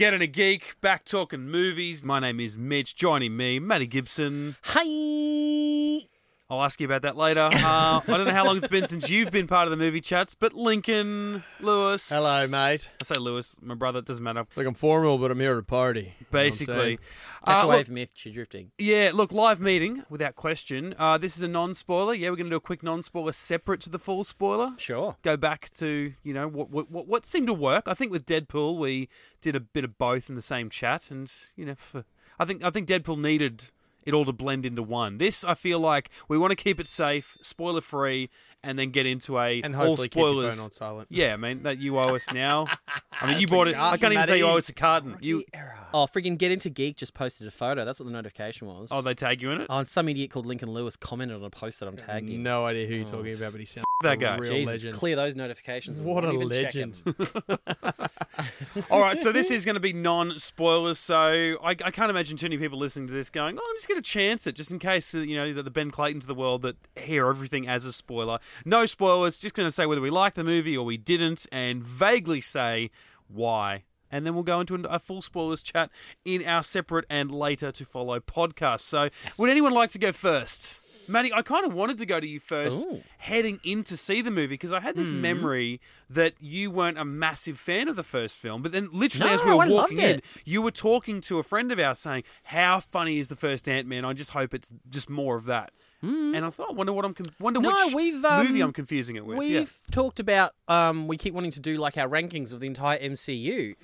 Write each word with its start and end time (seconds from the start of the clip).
Get 0.00 0.14
Into 0.14 0.28
Geek, 0.28 0.80
back 0.80 1.04
talking 1.04 1.50
movies. 1.50 2.06
My 2.06 2.20
name 2.20 2.40
is 2.40 2.56
Mitch. 2.56 2.96
Joining 2.96 3.36
me, 3.36 3.58
Matty 3.58 3.86
Gibson. 3.86 4.56
Hi. 4.62 6.08
I'll 6.50 6.62
ask 6.64 6.80
you 6.80 6.86
about 6.86 7.02
that 7.02 7.16
later. 7.16 7.48
Uh, 7.70 8.00
I 8.08 8.16
don't 8.16 8.26
know 8.26 8.32
how 8.32 8.44
long 8.44 8.56
it's 8.56 8.66
been 8.68 8.86
since 8.86 9.08
you've 9.08 9.30
been 9.30 9.46
part 9.46 9.66
of 9.66 9.70
the 9.70 9.76
movie 9.76 10.00
chats, 10.00 10.34
but 10.34 10.52
Lincoln, 10.54 11.44
Lewis. 11.60 12.08
Hello, 12.08 12.46
mate. 12.48 12.88
I 13.00 13.04
say 13.04 13.14
Lewis, 13.20 13.54
my 13.60 13.74
brother, 13.74 14.00
it 14.00 14.06
doesn't 14.06 14.24
matter. 14.24 14.44
Look, 14.56 14.66
I'm 14.66 14.74
formal, 14.74 15.18
but 15.18 15.30
I'm 15.30 15.38
here 15.38 15.54
to 15.54 15.62
party. 15.62 16.00
You 16.00 16.06
know 16.06 16.12
what 16.18 16.26
I'm 16.40 16.44
Basically. 16.46 16.74
saying? 16.76 16.98
Catch 17.44 17.62
Uh, 17.62 17.66
away 17.66 17.76
look, 17.76 17.86
from 17.86 17.94
me 17.94 18.02
if 18.02 18.26
you're 18.26 18.34
drifting. 18.34 18.70
yeah, 18.78 19.10
look, 19.14 19.30
live 19.32 19.60
meeting, 19.60 20.02
without 20.10 20.34
question. 20.34 20.94
Uh, 20.98 21.16
this 21.18 21.36
is 21.36 21.42
a 21.42 21.48
non 21.48 21.74
spoiler. 21.74 22.14
Yeah, 22.14 22.30
we're 22.30 22.36
going 22.36 22.46
to 22.46 22.50
do 22.50 22.56
a 22.56 22.60
quick 22.60 22.82
non 22.82 23.02
spoiler 23.02 23.32
separate 23.32 23.80
to 23.82 23.90
the 23.90 23.98
full 23.98 24.24
spoiler. 24.24 24.72
Sure. 24.78 25.16
go 25.22 25.36
back 25.36 25.70
to 25.74 26.14
you 26.24 26.34
know 26.34 26.48
what, 26.48 26.70
what 26.70 26.90
what 26.90 27.06
what 27.06 27.26
seemed 27.26 27.46
to 27.46 27.54
work. 27.54 27.84
I 27.86 27.94
think 27.94 28.10
with 28.10 28.26
Deadpool 28.26 28.76
we 28.78 29.08
did 29.40 29.54
a 29.54 29.60
bit 29.60 29.84
of 29.84 29.96
both 29.98 30.28
in 30.28 30.34
the 30.34 30.42
same 30.42 30.68
chat, 30.70 31.10
and 31.10 31.30
you 31.56 31.66
know, 31.66 31.74
for, 31.76 32.04
I 32.38 32.44
think 32.44 32.64
I 32.64 32.70
think 32.70 32.88
Deadpool 32.88 33.18
needed 33.20 33.70
it 34.06 34.14
all 34.14 34.24
to 34.24 34.32
blend 34.32 34.64
into 34.66 34.82
one. 34.82 35.18
This 35.18 35.44
I 35.44 35.54
feel 35.54 35.78
like 35.78 36.10
we 36.28 36.38
want 36.38 36.50
to 36.52 36.56
keep 36.56 36.80
it 36.80 36.88
safe, 36.88 37.36
spoiler 37.42 37.80
free, 37.80 38.30
and 38.62 38.78
then 38.78 38.90
get 38.90 39.06
into 39.06 39.38
a 39.38 39.60
And 39.62 39.74
all 39.74 39.86
hopefully 39.88 40.08
keep 40.08 40.16
your 40.16 40.28
spoilers. 40.32 40.56
phone 40.56 40.64
on 40.64 40.72
silent. 40.72 41.08
yeah, 41.10 41.32
I 41.34 41.36
mean 41.36 41.62
that 41.62 41.78
you 41.78 41.98
owe 41.98 42.14
us 42.14 42.32
now. 42.32 42.66
I 43.12 43.26
mean 43.30 43.38
you 43.38 43.44
It's 43.44 43.52
bought 43.52 43.68
it. 43.68 43.76
I 43.76 43.96
can't 43.96 44.12
even 44.12 44.26
say 44.26 44.38
you 44.38 44.46
owe 44.46 44.56
us 44.56 44.68
a 44.68 44.74
carton. 44.74 45.16
You 45.20 45.44
Oh, 45.92 46.06
friggin' 46.06 46.38
Get 46.38 46.52
Into 46.52 46.70
Geek 46.70 46.96
just 46.96 47.14
posted 47.14 47.48
a 47.48 47.50
photo. 47.50 47.84
That's 47.84 47.98
what 47.98 48.06
the 48.06 48.12
notification 48.12 48.68
was. 48.68 48.88
oh 48.92 49.00
they 49.02 49.14
tag 49.14 49.42
you 49.42 49.50
in 49.50 49.60
it. 49.62 49.66
Oh, 49.70 49.78
and 49.78 49.88
some 49.88 50.08
idiot 50.08 50.30
called 50.30 50.46
Lincoln 50.46 50.70
Lewis 50.70 50.96
commented 50.96 51.36
on 51.36 51.42
a 51.44 51.50
post 51.50 51.80
that 51.80 51.88
I'm 51.88 51.96
tagged 51.96 52.30
in. 52.30 52.42
No 52.42 52.64
idea 52.66 52.86
who 52.86 52.94
you're 52.94 53.06
oh. 53.08 53.10
talking 53.10 53.34
about, 53.34 53.52
but 53.52 53.60
he 53.60 53.64
sounds 53.66 53.84
That 54.02 54.20
guy. 54.20 54.36
a 54.36 54.40
real 54.40 54.52
Jesus, 54.52 54.84
legend. 54.84 54.94
clear 54.98 55.16
those 55.16 55.34
notifications. 55.36 56.00
What 56.00 56.24
a 56.24 56.32
legend. 56.32 57.02
All 58.90 59.00
right, 59.00 59.20
so 59.20 59.32
this 59.32 59.50
is 59.50 59.64
going 59.64 59.74
to 59.74 59.80
be 59.80 59.92
non 59.92 60.38
spoilers. 60.38 60.98
So 60.98 61.56
I, 61.62 61.70
I 61.70 61.90
can't 61.90 62.10
imagine 62.10 62.36
too 62.36 62.46
many 62.46 62.58
people 62.58 62.78
listening 62.78 63.08
to 63.08 63.14
this 63.14 63.30
going, 63.30 63.58
"Oh, 63.58 63.66
I'm 63.68 63.76
just 63.76 63.88
going 63.88 64.00
to 64.00 64.08
chance 64.08 64.46
it, 64.46 64.54
just 64.54 64.70
in 64.70 64.78
case 64.78 65.12
you 65.14 65.36
know 65.36 65.52
that 65.52 65.62
the 65.62 65.70
Ben 65.70 65.90
Claytons 65.90 66.22
of 66.22 66.26
the 66.26 66.34
world 66.34 66.62
that 66.62 66.76
hear 66.96 67.28
everything 67.28 67.66
as 67.68 67.84
a 67.84 67.92
spoiler." 67.92 68.38
No 68.64 68.86
spoilers. 68.86 69.38
Just 69.38 69.54
going 69.54 69.66
to 69.66 69.72
say 69.72 69.86
whether 69.86 70.00
we 70.00 70.10
like 70.10 70.34
the 70.34 70.44
movie 70.44 70.76
or 70.76 70.84
we 70.84 70.96
didn't, 70.96 71.46
and 71.52 71.82
vaguely 71.82 72.40
say 72.40 72.90
why. 73.28 73.84
And 74.12 74.26
then 74.26 74.34
we'll 74.34 74.42
go 74.42 74.60
into 74.60 74.74
a 74.74 74.98
full 74.98 75.22
spoilers 75.22 75.62
chat 75.62 75.88
in 76.24 76.44
our 76.44 76.64
separate 76.64 77.04
and 77.08 77.30
later 77.30 77.70
to 77.70 77.84
follow 77.84 78.18
podcast. 78.18 78.80
So, 78.80 79.08
would 79.38 79.50
anyone 79.50 79.72
like 79.72 79.90
to 79.92 79.98
go 80.00 80.10
first? 80.10 80.80
Matty, 81.10 81.32
I 81.32 81.42
kind 81.42 81.66
of 81.66 81.74
wanted 81.74 81.98
to 81.98 82.06
go 82.06 82.20
to 82.20 82.26
you 82.26 82.40
first 82.40 82.86
Ooh. 82.86 83.02
heading 83.18 83.60
in 83.64 83.82
to 83.84 83.96
see 83.96 84.22
the 84.22 84.30
movie 84.30 84.54
because 84.54 84.72
I 84.72 84.80
had 84.80 84.96
this 84.96 85.10
memory 85.10 85.80
that 86.08 86.34
you 86.40 86.70
weren't 86.70 86.98
a 86.98 87.04
massive 87.04 87.58
fan 87.58 87.88
of 87.88 87.96
the 87.96 88.02
first 88.02 88.38
film, 88.38 88.62
but 88.62 88.72
then 88.72 88.88
literally 88.92 89.32
as 89.32 89.42
we 89.42 89.50
No, 89.50 89.56
were 89.58 89.64
I 89.64 89.68
walking 89.68 89.98
in, 89.98 90.22
you 90.44 90.62
were 90.62 90.70
talking 90.70 91.20
to 91.22 91.38
a 91.38 91.42
friend 91.42 91.70
of 91.72 91.78
ours 91.78 91.98
saying, 91.98 92.22
How 92.44 92.80
funny 92.80 93.18
is 93.18 93.28
the 93.28 93.36
first 93.36 93.68
Ant 93.68 93.86
Man? 93.86 94.04
I 94.04 94.12
just 94.12 94.30
hope 94.30 94.54
it's 94.54 94.70
just 94.88 95.10
more 95.10 95.36
of 95.36 95.44
that. 95.46 95.72
And 96.02 96.46
I 96.46 96.48
thought, 96.48 96.70
I 96.70 96.72
wonder 96.72 96.94
what 96.94 97.04
I'm 97.04 97.12
con- 97.12 97.26
wonder 97.38 97.60
No, 97.60 97.68
which 97.86 97.94
we've, 97.94 98.24
um, 98.24 98.46
movie 98.46 98.62
I'm 98.62 98.72
confusing 98.72 99.16
it 99.16 99.26
with. 99.26 99.36
We've 99.36 99.50
Yeah. 99.50 99.64
talked 99.90 100.18
about 100.18 100.54
um, 100.66 101.06
we 101.08 101.18
keep 101.18 101.34
wanting 101.34 101.50
to 101.50 101.60
do 101.60 101.76
like 101.76 101.98
our 101.98 102.08
rankings 102.08 102.54
of 102.54 102.60
the 102.60 102.66
entire 102.66 102.98
MCU, 102.98 103.74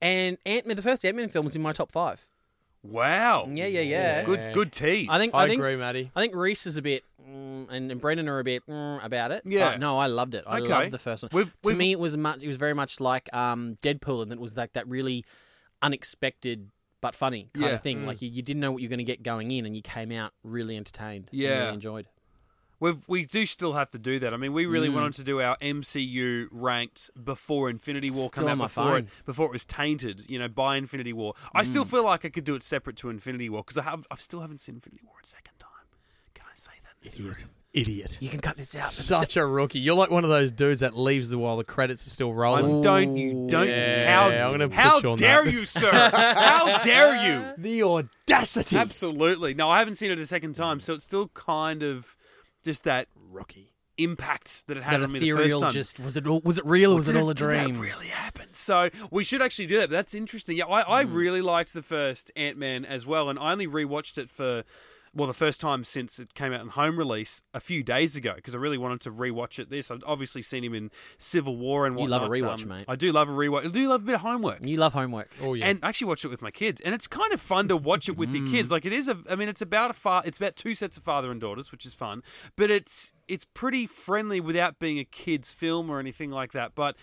and 0.00 0.38
Ant 0.46 0.66
Man, 0.66 0.76
the 0.76 0.82
first 0.82 1.04
Ant 1.04 1.16
Man 1.16 1.28
film, 1.28 1.44
was 1.44 1.54
in 1.56 1.60
my 1.62 1.72
top 1.72 1.92
five. 1.92 2.26
Wow. 2.82 3.46
Yeah, 3.48 3.66
yeah, 3.66 3.80
yeah. 3.80 4.22
Good 4.22 4.54
good 4.54 4.72
tease. 4.72 5.08
I 5.10 5.18
think 5.18 5.34
I, 5.34 5.42
I 5.44 5.48
think 5.48 5.60
agree, 5.60 5.76
Matty. 5.76 6.10
I 6.14 6.20
think 6.20 6.34
Reese 6.34 6.66
is 6.66 6.76
a 6.76 6.82
bit, 6.82 7.04
mm, 7.22 7.66
and, 7.70 7.90
and 7.90 8.00
Brendan 8.00 8.28
are 8.28 8.38
a 8.38 8.44
bit 8.44 8.64
mm, 8.66 9.04
about 9.04 9.32
it. 9.32 9.42
Yeah. 9.44 9.70
But 9.70 9.80
no, 9.80 9.98
I 9.98 10.06
loved 10.06 10.34
it. 10.34 10.44
I 10.46 10.60
Okay. 10.60 10.68
loved 10.68 10.90
the 10.92 10.98
first 10.98 11.22
one. 11.22 11.30
We've- 11.32 11.50
to 11.50 11.56
we've- 11.64 11.78
me, 11.78 11.92
it 11.92 11.98
was 11.98 12.16
much. 12.16 12.42
It 12.42 12.46
was 12.46 12.56
very 12.56 12.74
much 12.74 13.00
like 13.00 13.32
um, 13.34 13.76
Deadpool, 13.82 14.22
and 14.22 14.32
it 14.32 14.40
was 14.40 14.56
like 14.56 14.72
that 14.74 14.86
really 14.88 15.24
unexpected 15.82 16.70
but 17.00 17.14
funny 17.14 17.48
kind 17.54 17.66
Yeah. 17.66 17.72
of 17.74 17.82
thing. 17.82 18.06
Like 18.06 18.20
you, 18.22 18.28
you 18.28 18.42
didn't 18.42 18.60
know 18.60 18.72
what 18.72 18.82
you 18.82 18.88
were 18.88 18.90
going 18.90 18.98
to 18.98 19.04
get 19.04 19.22
going 19.22 19.50
in, 19.52 19.66
and 19.66 19.76
you 19.76 19.82
came 19.82 20.10
out 20.12 20.32
really 20.42 20.76
entertained. 20.76 21.28
and 21.30 21.40
Yeah. 21.40 21.60
really 21.62 21.74
enjoyed. 21.74 22.06
We've, 22.80 22.98
we 23.08 23.24
do 23.24 23.44
still 23.46 23.72
have 23.72 23.90
to 23.90 23.98
do 23.98 24.18
that. 24.20 24.32
I 24.32 24.36
mean, 24.36 24.52
we 24.52 24.64
really 24.66 24.88
Mm. 24.88 24.94
wanted 24.94 25.14
to 25.14 25.24
do 25.24 25.40
our 25.40 25.56
MCU 25.60 26.46
ranked 26.52 27.10
before 27.22 27.68
Infinity 27.70 28.10
War 28.10 28.28
Still 28.32 28.46
came 28.46 28.60
out, 28.60 28.64
before 28.66 28.98
it, 28.98 29.06
before 29.26 29.46
it 29.46 29.52
was 29.52 29.64
tainted, 29.64 30.26
you 30.28 30.38
know, 30.38 30.48
by 30.48 30.76
Infinity 30.76 31.12
War. 31.12 31.34
I 31.54 31.62
still 31.64 31.84
Mm. 31.84 31.90
feel 31.90 32.04
like 32.04 32.24
I 32.24 32.28
could 32.28 32.44
do 32.44 32.54
it 32.54 32.62
separate 32.62 32.96
to 32.98 33.10
Infinity 33.10 33.48
War 33.48 33.62
because 33.64 33.78
I 33.78 33.82
have, 33.82 34.06
I 34.10 34.14
still 34.16 34.40
haven't 34.40 34.58
seen 34.58 34.76
Infinity 34.76 35.02
War 35.04 35.16
a 35.22 35.26
second 35.26 35.54
time. 35.58 35.70
Can 36.34 36.44
I 36.50 36.54
say 36.54 36.70
that? 36.84 37.06
Idiot. 37.14 37.44
Idiot. 37.74 38.16
You 38.20 38.28
can 38.30 38.40
cut 38.40 38.56
this 38.56 38.74
out. 38.74 38.90
Such 38.90 39.36
a 39.36 39.44
rookie. 39.44 39.78
You're 39.78 39.94
like 39.94 40.10
one 40.10 40.24
of 40.24 40.30
those 40.30 40.50
dudes 40.50 40.80
that 40.80 40.96
leaves 40.96 41.28
the 41.30 41.38
while 41.38 41.56
the 41.58 41.64
credits 41.64 42.06
are 42.06 42.10
still 42.10 42.32
rolling. 42.32 42.64
I'm, 42.76 42.80
don't 42.80 43.16
you 43.16 43.46
don't 43.48 43.68
Yeah, 43.68 44.14
how 44.14 44.30
I'm 44.30 44.50
gonna 44.50 44.68
put 44.68 44.74
how 44.78 45.00
you 45.00 45.10
on 45.10 45.16
dare 45.16 45.44
that. 45.44 45.52
you, 45.52 45.64
sir? 45.66 45.90
how 45.92 46.78
dare 46.84 47.14
you? 47.28 47.62
the 47.62 47.82
audacity. 47.82 48.76
Absolutely. 48.76 49.52
No, 49.54 49.68
I 49.68 49.80
haven't 49.80 49.94
seen 49.94 50.10
it 50.10 50.18
a 50.18 50.26
second 50.26 50.54
time, 50.54 50.80
so 50.80 50.94
it's 50.94 51.04
still 51.04 51.28
kind 51.34 51.82
of 51.82 52.16
just 52.68 52.84
that 52.84 53.08
Rookie. 53.30 53.72
impact 53.96 54.66
that 54.66 54.76
it 54.76 54.82
had 54.82 55.00
That 55.00 55.04
on 55.04 55.12
me 55.12 55.18
the 55.20 55.30
first 55.32 55.58
time. 55.60 55.72
Just 55.72 55.98
was 55.98 56.16
it? 56.18 56.26
All, 56.26 56.40
was 56.44 56.58
it 56.58 56.66
real 56.66 56.92
or 56.92 56.96
was 56.96 57.08
it 57.08 57.16
all 57.16 57.30
a 57.30 57.34
Did 57.34 57.48
that 57.48 57.64
dream? 57.64 57.80
really 57.80 58.06
happened. 58.08 58.54
So 58.54 58.90
we 59.10 59.24
should 59.24 59.40
actually 59.42 59.66
do 59.66 59.78
that. 59.78 59.88
But 59.90 59.96
that's 59.96 60.14
interesting. 60.14 60.56
Yeah, 60.56 60.66
I, 60.66 61.00
I 61.00 61.04
Hmm. 61.04 61.14
really 61.14 61.40
liked 61.42 61.72
the 61.72 61.82
first 61.82 62.30
Ant 62.36 62.58
Man 62.58 62.84
as 62.84 63.06
well, 63.06 63.28
and 63.30 63.38
I 63.38 63.52
only 63.52 63.66
rewatched 63.66 64.18
it 64.18 64.28
for 64.28 64.64
well 65.14 65.26
the 65.26 65.34
first 65.34 65.60
time 65.60 65.84
since 65.84 66.18
it 66.18 66.34
came 66.34 66.52
out 66.52 66.60
in 66.60 66.68
home 66.68 66.98
release 66.98 67.42
a 67.54 67.60
few 67.60 67.82
days 67.82 68.16
ago 68.16 68.34
because 68.36 68.54
I 68.54 68.58
really 68.58 68.78
wanted 68.78 69.00
to 69.02 69.10
rewatch 69.10 69.58
it. 69.58 69.70
This 69.70 69.90
I've 69.90 70.02
obviously 70.06 70.42
seen 70.42 70.64
him 70.64 70.74
in 70.74 70.90
Civil 71.18 71.56
War 71.56 71.86
and 71.86 71.98
You 71.98 72.06
love 72.06 72.22
a 72.22 72.28
rewatch, 72.28 72.62
Um, 72.62 72.70
mate. 72.70 72.84
I 72.88 72.96
do 72.96 73.12
love 73.12 73.28
a 73.28 73.32
rewatch. 73.32 73.64
I 73.66 73.68
do 73.68 73.88
love 73.88 74.02
a 74.02 74.04
bit 74.04 74.14
of 74.16 74.20
homework. 74.22 74.64
You 74.64 74.76
love 74.76 74.92
homework. 74.92 75.30
Oh 75.42 75.54
yeah. 75.54 75.66
And 75.66 75.78
I 75.82 75.88
actually 75.88 76.08
watch 76.08 76.24
it 76.24 76.28
with 76.28 76.42
my 76.42 76.50
kids, 76.50 76.80
and 76.82 76.94
it's 76.94 77.06
kind 77.06 77.32
of 77.32 77.40
fun 77.40 77.68
to 77.68 77.76
watch 77.76 78.08
it 78.08 78.16
with 78.16 78.32
your 78.34 78.44
Mm. 78.46 78.50
kids. 78.50 78.70
Like 78.70 78.84
it 78.84 78.92
is 78.92 79.08
a, 79.08 79.18
I 79.30 79.34
mean, 79.36 79.48
it's 79.48 79.62
about 79.62 79.90
a 79.90 79.94
fa- 79.94 80.22
it's 80.24 80.38
about 80.38 80.56
two 80.56 80.74
sets 80.74 80.96
of 80.96 81.02
father 81.02 81.30
and 81.30 81.40
daughters, 81.40 81.72
which 81.72 81.84
is 81.86 81.94
fun. 81.94 82.22
But 82.56 82.70
it's 82.70 83.12
it's 83.26 83.44
pretty 83.44 83.86
friendly 83.86 84.40
without 84.40 84.78
being 84.78 84.98
a 84.98 85.04
kids' 85.04 85.52
film 85.52 85.90
or 85.90 85.98
anything 86.00 86.30
like 86.30 86.52
that. 86.52 86.74
But 86.74 86.96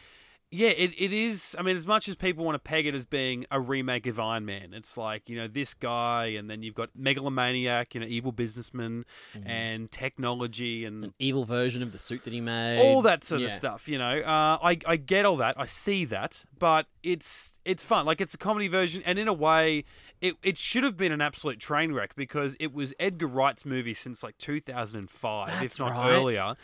yeah, 0.52 0.70
it, 0.70 0.94
it 0.98 1.12
is. 1.12 1.56
I 1.60 1.62
mean, 1.64 1.76
as 1.76 1.86
much 1.88 2.08
as 2.08 2.16
people 2.16 2.46
want 2.46 2.56
to 2.56 2.60
peg 2.60 2.86
it 2.86 2.96
as 2.96 3.06
being 3.06 3.46
a 3.52 3.60
remake 3.60 4.08
of 4.08 4.20
Iron 4.20 4.46
Man, 4.46 4.74
it's 4.74 4.96
like 4.98 5.30
you 5.30 5.36
know 5.36 5.48
this 5.48 5.74
guy, 5.74 6.28
and 6.28 6.50
then 6.50 6.64
you've 6.64 6.76
got 6.76 6.90
megalomaniac, 6.96 7.94
you 7.96 8.02
know, 8.02 8.08
evil 8.08 8.32
businessman, 8.32 9.06
Mm-hmm. 9.36 9.48
and 9.50 9.92
technology, 9.92 10.86
and 10.86 11.04
An 11.04 11.14
Evil 11.20 11.46
version 11.46 11.82
of 11.84 11.92
the 11.92 12.00
suit 12.00 12.24
that 12.24 12.32
he 12.34 12.42
made. 12.42 12.80
all 12.80 13.02
that 13.02 13.24
sort 13.24 13.42
of 13.42 13.52
stuff. 13.52 13.88
You 13.88 13.98
know, 13.98 14.20
uh, 14.22 14.58
I 14.62 14.78
I 14.86 14.96
get 14.98 15.26
all 15.26 15.38
that, 15.38 15.60
I 15.60 15.66
see 15.66 16.06
that, 16.06 16.46
but 16.58 16.86
it's 17.04 17.60
it's 17.66 17.84
fun. 17.84 18.06
Like 18.06 18.22
it's 18.22 18.34
a 18.34 18.38
comedy 18.38 18.68
version, 18.68 19.02
and 19.06 19.20
in 19.20 19.28
a 19.28 19.34
way, 19.34 19.84
it 20.22 20.36
it 20.44 20.58
should 20.58 20.84
have 20.84 20.96
been 20.96 21.12
an 21.12 21.22
absolute 21.22 21.60
train 21.60 21.92
wreck 21.92 22.16
because 22.16 22.56
it 22.60 22.74
was 22.74 22.94
Edgar 23.00 23.28
Wright's 23.28 23.66
movie 23.66 23.94
since 23.94 24.24
like 24.24 24.38
2005, 24.38 25.64
if 25.64 25.80
not 25.80 25.92
right. 25.92 26.12
earlier. 26.12 26.56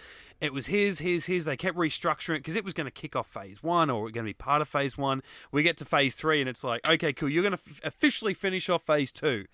It 0.42 0.54
was 0.54 0.68
his, 0.68 1.00
his, 1.00 1.28
his. 1.28 1.46
They 1.46 1.56
kept 1.56 1.78
restructuring 1.78 2.36
it 2.36 2.40
because 2.40 2.56
it 2.56 2.66
was 2.66 2.74
going 2.74 2.86
to 2.86 2.92
kick 2.92 3.16
off 3.16 3.28
phase 3.28 3.62
one 3.62 3.90
or 3.90 4.10
going 4.10 4.26
to 4.26 4.30
be 4.30 4.34
part 4.34 4.62
of 4.62 4.68
phase 4.68 4.98
one. 4.98 5.22
We 5.52 5.62
get 5.64 5.78
to 5.78 5.86
phase 5.86 6.16
three, 6.16 6.42
and 6.42 6.50
it's 6.50 6.64
like, 6.64 6.88
okay, 6.90 7.14
cool. 7.14 7.30
You're 7.30 7.44
going 7.44 7.58
to 7.58 7.62
f- 7.70 7.82
officially 7.84 8.34
finish 8.34 8.68
off 8.68 8.84
phase 8.84 9.12
two 9.12 9.46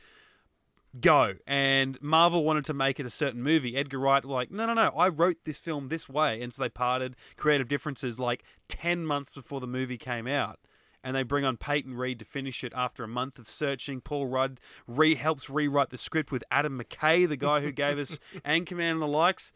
go. 1.00 1.36
And 1.46 2.02
Marvel 2.02 2.44
wanted 2.44 2.66
to 2.66 2.74
make 2.74 3.00
it 3.00 3.06
a 3.06 3.10
certain 3.10 3.42
movie. 3.42 3.76
Edgar 3.76 4.00
Wright 4.00 4.24
like, 4.24 4.52
no, 4.52 4.66
no, 4.66 4.74
no, 4.74 4.90
I 4.98 5.10
wrote 5.10 5.38
this 5.46 5.58
film 5.58 5.90
this 5.90 6.10
way. 6.10 6.42
And 6.42 6.54
so 6.54 6.62
they 6.62 6.70
parted 6.70 7.16
creative 7.36 7.68
differences 7.68 8.20
like 8.20 8.44
10 8.68 9.06
months 9.06 9.34
before 9.34 9.60
the 9.60 9.68
movie 9.68 9.98
came 9.98 10.28
out. 10.28 10.60
And 11.04 11.16
they 11.16 11.24
bring 11.24 11.46
on 11.46 11.58
Peyton 11.58 11.94
Reed 11.94 12.20
to 12.20 12.26
finish 12.26 12.64
it 12.64 12.74
after 12.76 13.04
a 13.04 13.08
month 13.08 13.40
of 13.40 13.50
searching. 13.50 14.02
Paul 14.02 14.28
Rudd 14.28 14.60
re- 14.88 15.16
helps 15.16 15.50
rewrite 15.50 15.90
the 15.90 15.98
script 15.98 16.32
with 16.32 16.44
Adam 16.52 16.82
McKay, 16.82 17.28
the 17.30 17.38
guy 17.38 17.62
who 17.62 17.72
gave 17.72 17.98
us 17.98 18.20
Anchorman 18.46 18.92
and 18.94 19.02
the 19.02 19.08
likes. 19.08 19.54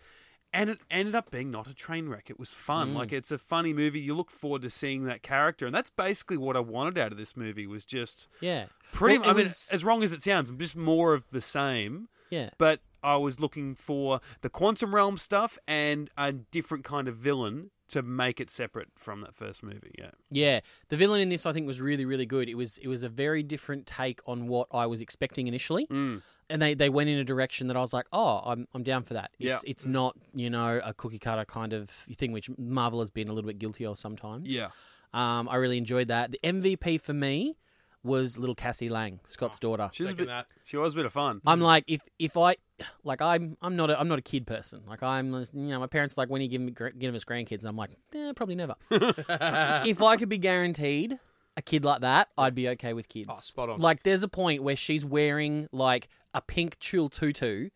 And 0.53 0.69
it 0.69 0.79
ended 0.91 1.15
up 1.15 1.31
being 1.31 1.49
not 1.49 1.67
a 1.67 1.73
train 1.73 2.09
wreck. 2.09 2.29
It 2.29 2.37
was 2.39 2.51
fun. 2.51 2.93
Like 2.93 3.13
it's 3.13 3.31
a 3.31 3.37
funny 3.37 3.71
movie. 3.73 4.01
You 4.01 4.13
look 4.13 4.29
forward 4.29 4.63
to 4.63 4.69
seeing 4.69 5.05
that 5.05 5.21
character, 5.23 5.65
and 5.65 5.73
that's 5.73 5.89
basically 5.89 6.35
what 6.37 6.57
I 6.57 6.59
wanted 6.59 6.97
out 6.97 7.11
of 7.13 7.17
this 7.17 7.37
movie. 7.37 7.65
Was 7.67 7.85
just 7.85 8.27
Yeah. 8.41 8.65
pretty. 8.91 9.17
Well, 9.19 9.29
I 9.29 9.33
mean, 9.33 9.43
was- 9.43 9.69
as 9.71 9.85
wrong 9.85 10.03
as 10.03 10.11
it 10.11 10.21
sounds, 10.21 10.51
just 10.51 10.75
more 10.75 11.13
of 11.13 11.29
the 11.31 11.39
same. 11.41 12.09
Yeah. 12.29 12.49
But 12.57 12.81
I 13.03 13.15
was 13.15 13.39
looking 13.39 13.75
for 13.75 14.19
the 14.41 14.49
quantum 14.49 14.93
realm 14.93 15.17
stuff 15.17 15.57
and 15.67 16.09
a 16.17 16.31
different 16.33 16.83
kind 16.83 17.07
of 17.07 17.15
villain 17.17 17.71
to 17.87 18.01
make 18.01 18.39
it 18.39 18.49
separate 18.49 18.87
from 18.97 19.19
that 19.21 19.35
first 19.35 19.63
movie. 19.63 19.93
Yeah. 19.97 20.11
Yeah, 20.29 20.59
the 20.89 20.95
villain 20.97 21.19
in 21.21 21.27
this 21.29 21.45
I 21.45 21.51
think 21.53 21.65
was 21.67 21.81
really 21.81 22.05
really 22.05 22.25
good. 22.25 22.47
It 22.49 22.55
was 22.55 22.77
it 22.77 22.87
was 22.87 23.03
a 23.03 23.09
very 23.09 23.41
different 23.43 23.85
take 23.85 24.19
on 24.25 24.47
what 24.47 24.67
I 24.71 24.85
was 24.85 25.01
expecting 25.01 25.47
initially, 25.47 25.87
Mm. 25.87 26.21
And 26.51 26.61
they, 26.61 26.73
they 26.73 26.89
went 26.89 27.09
in 27.09 27.17
a 27.17 27.23
direction 27.23 27.67
that 27.67 27.77
I 27.77 27.79
was 27.79 27.93
like, 27.93 28.05
oh, 28.13 28.41
I'm 28.45 28.67
I'm 28.73 28.83
down 28.83 29.03
for 29.03 29.13
that. 29.15 29.31
It's 29.39 29.63
Yeah. 29.63 29.69
it's 29.71 29.85
not 29.85 30.15
you 30.33 30.49
know 30.49 30.81
a 30.83 30.93
cookie 30.93 31.19
cutter 31.19 31.45
kind 31.45 31.73
of 31.73 31.89
thing 31.89 32.31
which 32.31 32.49
Marvel 32.57 32.99
has 32.99 33.09
been 33.09 33.27
a 33.29 33.33
little 33.33 33.47
bit 33.47 33.57
guilty 33.59 33.85
of 33.85 33.97
sometimes. 33.97 34.47
Yeah. 34.49 34.69
um, 35.13 35.49
I 35.49 35.55
really 35.55 35.77
enjoyed 35.77 36.07
that. 36.09 36.31
The 36.31 36.39
MVP 36.43 37.01
for 37.01 37.13
me 37.13 37.57
was 38.03 38.35
little 38.37 38.55
Cassie 38.55 38.89
Lang, 38.89 39.19
Scott's 39.25 39.59
daughter. 39.59 39.89
She 39.93 40.01
was, 40.03 40.13
a 40.13 40.15
bit, 40.15 40.25
that. 40.27 40.47
she 40.63 40.75
was 40.75 40.93
a 40.93 40.95
bit 40.95 41.05
of 41.05 41.13
fun. 41.13 41.39
I'm 41.45 41.61
like 41.61 41.83
if 41.87 42.01
if 42.17 42.35
I 42.35 42.55
like 43.03 43.21
I'm 43.21 43.57
I'm 43.61 43.75
not 43.75 43.89
a, 43.91 43.99
I'm 43.99 44.07
not 44.07 44.17
a 44.19 44.23
kid 44.23 44.47
person. 44.47 44.81
Like 44.87 45.03
I'm 45.03 45.33
you 45.33 45.47
know 45.53 45.79
my 45.79 45.87
parents 45.87 46.17
like 46.17 46.29
when 46.29 46.41
you 46.41 46.47
give 46.47 46.61
me 46.61 46.71
gra- 46.71 46.93
give 46.93 47.13
us 47.13 47.23
grandkids. 47.25 47.63
I'm 47.65 47.75
like 47.77 47.91
eh, 48.15 48.33
probably 48.35 48.55
never. 48.55 48.75
if 48.89 50.01
I 50.01 50.17
could 50.17 50.29
be 50.29 50.37
guaranteed 50.39 51.19
a 51.57 51.61
kid 51.61 51.83
like 51.83 52.01
that, 52.01 52.29
I'd 52.37 52.55
be 52.55 52.69
okay 52.69 52.93
with 52.93 53.09
kids. 53.09 53.29
Oh, 53.31 53.35
spot 53.35 53.69
on. 53.69 53.79
Like, 53.79 54.03
there's 54.03 54.23
a 54.23 54.27
point 54.27 54.63
where 54.63 54.75
she's 54.75 55.03
wearing 55.03 55.67
like 55.71 56.07
a 56.33 56.41
pink 56.41 56.79
tulle 56.79 57.09
tutu, 57.09 57.69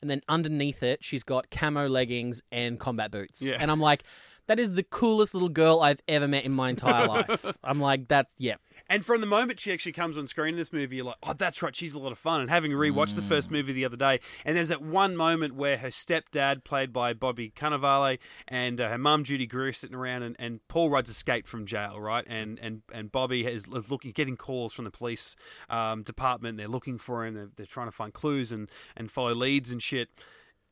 and 0.00 0.10
then 0.10 0.20
underneath 0.28 0.82
it, 0.82 1.02
she's 1.04 1.22
got 1.22 1.50
camo 1.50 1.88
leggings 1.88 2.42
and 2.50 2.78
combat 2.78 3.10
boots. 3.10 3.40
Yeah. 3.40 3.56
And 3.58 3.70
I'm 3.70 3.80
like, 3.80 4.02
that 4.46 4.58
is 4.58 4.74
the 4.74 4.82
coolest 4.82 5.34
little 5.34 5.48
girl 5.48 5.80
I've 5.80 6.00
ever 6.08 6.26
met 6.26 6.44
in 6.44 6.52
my 6.52 6.70
entire 6.70 7.06
life. 7.06 7.56
I'm 7.64 7.80
like, 7.80 8.08
that's 8.08 8.34
yeah. 8.38 8.56
And 8.88 9.04
from 9.04 9.20
the 9.20 9.26
moment 9.26 9.60
she 9.60 9.72
actually 9.72 9.92
comes 9.92 10.18
on 10.18 10.26
screen 10.26 10.54
in 10.54 10.58
this 10.58 10.72
movie, 10.72 10.96
you're 10.96 11.06
like, 11.06 11.16
oh, 11.22 11.32
that's 11.32 11.62
right, 11.62 11.74
she's 11.74 11.94
a 11.94 11.98
lot 11.98 12.12
of 12.12 12.18
fun. 12.18 12.40
And 12.40 12.50
having 12.50 12.72
rewatched 12.72 13.14
the 13.14 13.22
first 13.22 13.50
movie 13.50 13.72
the 13.72 13.84
other 13.84 13.96
day, 13.96 14.20
and 14.44 14.56
there's 14.56 14.68
that 14.68 14.82
one 14.82 15.16
moment 15.16 15.54
where 15.54 15.78
her 15.78 15.88
stepdad, 15.88 16.64
played 16.64 16.92
by 16.92 17.12
Bobby 17.12 17.52
Cannavale, 17.54 18.18
and 18.48 18.80
uh, 18.80 18.88
her 18.88 18.98
mum, 18.98 19.24
Judy 19.24 19.46
Greer, 19.46 19.72
sitting 19.72 19.96
around, 19.96 20.22
and, 20.22 20.36
and 20.38 20.60
Paul 20.68 20.90
Rudd's 20.90 21.10
escaped 21.10 21.46
from 21.46 21.66
jail, 21.66 22.00
right? 22.00 22.24
And 22.26 22.58
and, 22.60 22.82
and 22.92 23.12
Bobby 23.12 23.46
is, 23.46 23.66
is 23.66 23.90
looking, 23.90 24.12
getting 24.12 24.36
calls 24.36 24.72
from 24.72 24.84
the 24.84 24.90
police 24.90 25.36
um, 25.70 26.02
department. 26.02 26.58
They're 26.58 26.68
looking 26.68 26.98
for 26.98 27.24
him. 27.24 27.34
They're, 27.34 27.50
they're 27.56 27.66
trying 27.66 27.88
to 27.88 27.92
find 27.92 28.12
clues 28.12 28.52
and, 28.52 28.68
and 28.96 29.10
follow 29.10 29.34
leads 29.34 29.70
and 29.70 29.82
shit. 29.82 30.08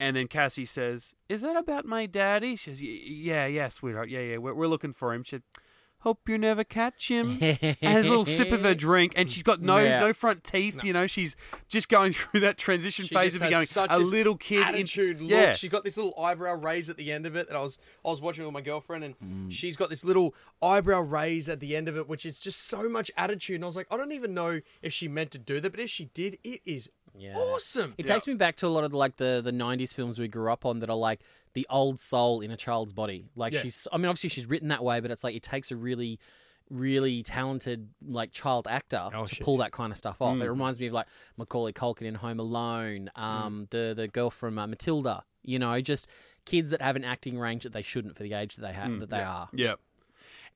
And 0.01 0.17
then 0.17 0.27
Cassie 0.29 0.65
says, 0.65 1.15
"Is 1.29 1.43
that 1.43 1.57
about 1.57 1.85
my 1.85 2.07
daddy?" 2.07 2.57
She 2.57 2.71
says, 2.71 2.83
"Y- 2.83 3.01
"Yeah, 3.05 3.47
yeah, 3.47 3.69
sweetheart. 3.69 4.09
Yeah, 4.09 4.21
yeah. 4.21 4.37
We're, 4.39 4.55
we're 4.55 4.67
looking 4.67 4.95
for 4.95 5.13
him." 5.13 5.23
She 5.25 5.37
said, 5.37 5.43
"Hope 5.99 6.27
you 6.27 6.39
never 6.39 6.65
catch 6.65 7.11
him." 7.11 7.37
and 7.43 7.77
has 7.83 8.07
a 8.07 8.09
little 8.09 8.25
sip 8.25 8.51
of 8.51 8.63
her 8.63 8.75
drink, 8.87 9.13
and 9.15 9.31
she's 9.31 9.43
got 9.43 9.61
no 9.61 9.77
Yeah. 9.77 10.01
no 10.01 10.15
front 10.15 10.43
teeth. 10.43 10.83
You 10.83 10.95
know, 10.95 11.07
she's 11.07 11.37
just 11.69 11.91
going 11.91 12.13
through 12.15 12.41
that 12.41 12.57
transition 12.57 13.05
She 13.05 13.15
phase 13.15 13.35
of 13.35 13.43
being 13.43 13.67
such 13.67 13.91
a 13.93 13.99
little 13.99 14.37
kid. 14.39 14.61
in- 14.61 14.63
attitude 14.75 15.21
look. 15.21 15.31
Yeah, 15.31 15.53
She's 15.53 15.69
got 15.69 15.85
this 15.85 15.99
little 15.99 16.15
eyebrow 16.19 16.55
raise 16.55 16.89
at 16.89 16.97
the 16.97 17.13
end 17.13 17.27
of 17.27 17.37
it. 17.37 17.49
And 17.49 17.57
I 17.59 17.61
was 17.61 17.79
I 18.03 18.09
was 18.09 18.23
watching 18.23 18.47
with 18.47 18.55
my 18.55 18.63
girlfriend, 18.63 19.05
and 19.05 19.19
Mm. 19.19 19.53
she's 19.53 19.77
got 19.77 19.91
this 19.91 20.03
little 20.03 20.35
eyebrow 20.63 21.03
raise 21.03 21.47
at 21.51 21.61
the 21.61 21.77
end 21.77 21.89
of 21.89 21.97
it, 21.99 22.09
which 22.09 22.25
is 22.25 22.41
just 22.41 22.63
so 22.67 22.89
much 22.89 23.11
attitude. 23.19 23.57
And 23.57 23.65
I 23.65 23.67
was 23.67 23.77
like, 23.77 23.87
I 23.91 23.99
don't 23.99 24.13
even 24.13 24.33
know 24.33 24.61
if 24.81 24.95
she 24.95 25.09
meant 25.09 25.31
to 25.33 25.39
do 25.39 25.61
that, 25.61 25.71
but 25.71 25.81
if 25.81 25.91
she 25.91 26.07
did, 26.07 26.39
it 26.43 26.63
is 26.65 26.89
awesome. 27.35 27.95
It 27.99 28.07
takes 28.07 28.27
me 28.27 28.35
back 28.35 28.57
to 28.57 28.67
a 28.67 28.69
lot 28.69 28.85
of 28.85 28.91
the, 28.91 28.97
like 28.97 29.17
the 29.17 29.41
the 29.43 29.53
'90s 29.53 29.93
films 29.95 30.19
we 30.19 30.29
grew 30.29 30.53
up 30.53 30.65
on 30.65 30.79
that 30.81 30.91
are 30.91 30.97
like 30.97 31.21
the 31.55 31.67
old 31.71 31.99
soul 32.01 32.41
in 32.41 32.51
a 32.51 32.57
child's 32.57 32.93
body. 32.93 33.27
Like 33.35 33.53
Yeah. 33.53 33.63
she's, 33.63 33.89
I 33.93 33.97
mean, 33.97 34.07
obviously 34.07 34.29
she's 34.31 34.47
written 34.47 34.69
that 34.69 34.85
way, 34.85 35.01
but 35.01 35.11
it's 35.11 35.25
like 35.25 35.35
it 35.35 35.43
takes 35.43 35.71
a 35.73 35.77
really, 35.77 36.21
really 36.71 37.23
talented 37.25 37.89
like 38.07 38.31
child 38.33 38.69
actor 38.71 39.09
Oh, 39.13 39.27
to 39.27 39.35
shit, 39.35 39.45
pull 39.45 39.57
that 39.59 39.73
kind 39.73 39.91
of 39.91 39.99
stuff 39.99 40.23
off. 40.23 40.37
Mm. 40.37 40.43
It 40.43 40.49
reminds 40.51 40.79
me 40.79 40.87
of 40.87 40.93
like 40.93 41.07
Macaulay 41.37 41.73
Culkin 41.73 42.03
in 42.03 42.15
Home 42.17 42.39
Alone, 42.39 43.11
um, 43.17 43.67
the 43.71 43.93
the 43.97 44.07
girl 44.09 44.31
from 44.31 44.59
uh, 44.59 44.67
Matilda. 44.67 45.25
You 45.43 45.59
know, 45.59 45.81
just 45.81 46.07
kids 46.45 46.71
that 46.71 46.81
have 46.83 46.97
an 46.97 47.05
acting 47.05 47.39
range 47.39 47.65
that 47.65 47.73
they 47.73 47.83
shouldn't 47.83 48.17
for 48.17 48.23
the 48.23 48.33
age 48.35 48.57
that 48.57 48.63
they 48.63 48.73
have 48.73 49.01
that 49.01 49.11
they 49.11 49.21
are. 49.23 49.49
yeah. 49.53 49.75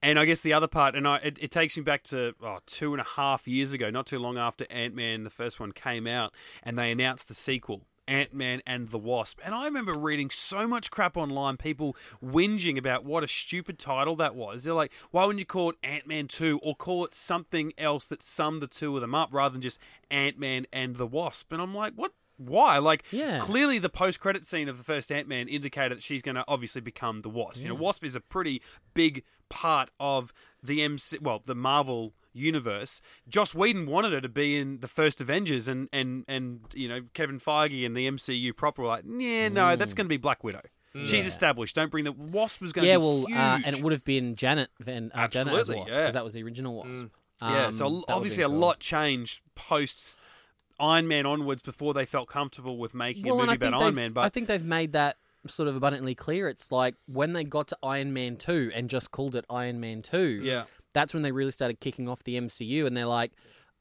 And 0.05 0.19
I 0.19 0.27
guess 0.27 0.43
the 0.43 0.53
other 0.53 0.67
part, 0.67 0.95
and 0.95 1.09
I, 1.09 1.17
it, 1.17 1.39
it 1.41 1.51
takes 1.51 1.79
me 1.79 1.83
back 1.83 2.03
to 2.05 2.35
oh, 2.43 2.59
two 2.67 2.93
and 2.93 3.01
a 3.01 3.07
half 3.17 3.49
years 3.49 3.73
ago, 3.73 3.89
not 3.89 4.05
too 4.05 4.19
long 4.19 4.37
after 4.37 4.67
Ant 4.69 4.95
Man, 4.95 5.25
the 5.25 5.31
first 5.31 5.59
one, 5.59 5.73
came 5.73 6.07
out, 6.07 6.35
and 6.63 6.79
they 6.79 6.91
announced 6.91 7.27
the 7.29 7.35
sequel. 7.35 7.87
Ant 8.07 8.35
Man 8.35 8.63
and 8.67 8.89
the 8.89 8.99
Wasp. 8.99 9.41
And 9.45 9.55
I 9.55 9.65
remember 9.65 9.95
reading 9.95 10.31
so 10.31 10.67
much 10.67 10.91
crap 10.91 11.17
online, 11.17 11.57
people 11.57 11.97
whinging 12.23 12.77
about 12.79 13.05
what 13.05 13.25
a 13.25 13.29
stupid 13.29 13.79
title 13.79 14.17
that 14.17 14.35
was. 14.35 14.65
They're 14.65 14.75
like, 14.75 14.93
why 15.11 15.25
wouldn't 15.25 15.41
you 15.41 15.47
call 15.47 15.71
it 15.71 15.77
Ant 15.83 16.07
Man 16.07 16.29
2 16.29 16.61
or 16.63 16.75
call 16.77 17.05
it 17.05 17.15
something 17.15 17.73
else 17.79 18.07
that 18.09 18.23
summed 18.23 18.63
the 18.63 18.67
two 18.67 18.95
of 18.95 19.01
them 19.01 19.15
up 19.15 19.31
rather 19.33 19.53
than 19.53 19.63
just 19.63 19.79
Ant 20.11 20.39
Man 20.39 20.67
and 20.73 20.97
the 20.97 21.07
Wasp? 21.07 21.53
And 21.53 21.61
I'm 21.63 21.75
like, 21.75 21.95
what? 21.95 22.13
Why? 22.37 22.79
Like, 22.79 23.05
Yeah. 23.13 23.39
clearly 23.39 23.79
the 23.79 23.89
post-credit 23.89 24.45
scene 24.45 24.69
of 24.69 24.77
the 24.77 24.83
first 24.83 25.13
Ant-Man 25.13 25.47
indicated 25.47 25.99
that 25.99 26.03
she's 26.03 26.21
going 26.21 26.35
to 26.35 26.45
obviously 26.49 26.81
become 26.81 27.23
the 27.23 27.29
Wasp. 27.29 27.63
You 27.63 27.69
know, 27.69 27.77
Wasp 27.77 28.03
is 28.03 28.17
a 28.17 28.21
pretty 28.21 28.61
big 28.93 29.23
part 29.49 29.93
of 30.01 30.33
the 30.61 30.83
MC, 30.83 31.19
well, 31.21 31.41
the 31.45 31.55
Marvel 31.55 32.13
universe. 32.35 33.01
Joss 33.29 33.55
Whedon 33.55 33.87
wanted 33.87 34.13
her 34.13 34.21
to 34.21 34.29
be 34.29 34.59
in 34.59 34.81
the 34.81 34.89
first 34.89 35.21
Avengers, 35.23 35.67
and 35.69 35.89
and 35.93 36.25
and 36.29 36.61
you 36.75 36.89
know 36.89 37.01
Kevin 37.15 37.39
Feige 37.41 37.87
and 37.87 37.97
the 37.97 38.07
MCU 38.07 38.55
proper 38.55 38.83
were 38.83 38.89
like, 38.89 39.05
yeah, 39.19 39.49
no, 39.49 39.77
that's 39.77 39.95
going 39.95 40.05
to 40.07 40.09
be 40.11 40.17
Black 40.19 40.45
Widow. 40.45 40.63
She's 41.05 41.27
established. 41.27 41.75
Don't 41.75 41.91
bring 41.91 42.05
the 42.05 42.13
Wasp 42.13 42.61
was 42.61 42.73
going 42.73 42.85
to 42.85 42.89
Yeah, 42.89 42.99
be 42.99 43.03
well, 43.03 43.25
huge. 43.27 43.37
uh, 43.37 43.59
and 43.65 43.77
it 43.77 43.83
would 43.83 43.93
have 43.93 44.05
been 44.05 44.37
Janet 44.37 44.71
Van 44.79 45.11
uh, 45.13 45.27
Janet 45.27 45.49
as 45.53 45.59
Absolutely, 45.59 45.77
Wasp 45.77 45.91
yeah. 45.91 45.97
because 46.03 46.15
that 46.15 46.23
was 46.25 46.35
the 46.35 46.43
original 46.45 46.77
Wasp. 46.77 47.07
yeah, 47.43 47.67
Um, 47.67 47.73
so 47.73 48.05
obviously 48.07 48.45
a 48.45 48.47
cool. 48.47 48.57
lot 48.59 48.79
changed 48.79 49.41
post 49.57 50.15
Iron 50.79 51.09
Man 51.09 51.27
onwards 51.27 51.63
before 51.63 51.95
they 51.95 52.05
felt 52.07 52.29
comfortable 52.29 52.79
with 52.79 52.95
making 52.95 53.29
a 53.29 53.35
movie 53.35 53.49
I 53.49 53.55
about 53.55 53.75
Iron 53.75 53.95
they've- 53.97 54.15
Man. 54.15 54.25
I 54.25 54.29
think 54.29 54.47
they've 54.47 54.65
made 54.65 54.93
that 54.93 55.17
sort 55.49 55.69
of 55.69 55.75
abundantly 55.75 56.15
clear. 56.15 56.49
It's 56.49 56.71
like 56.71 56.95
when 57.07 57.33
they 57.33 57.43
got 57.43 57.67
to 57.69 57.79
Iron 57.83 58.13
Man 58.13 58.37
2 58.37 58.71
and 58.73 58.89
just 58.89 59.11
called 59.11 59.35
it 59.35 59.45
Iron 59.51 59.81
Man 59.81 60.01
2, 60.01 60.43
yeah. 60.45 60.65
That's 60.95 61.13
when 61.13 61.23
they 61.23 61.33
really 61.33 61.51
started 61.51 61.81
kicking 61.81 62.09
off 62.09 62.25
the 62.25 62.37
MCU 62.37 62.87
and 62.87 62.97
they're 62.97 63.05
like, 63.05 63.33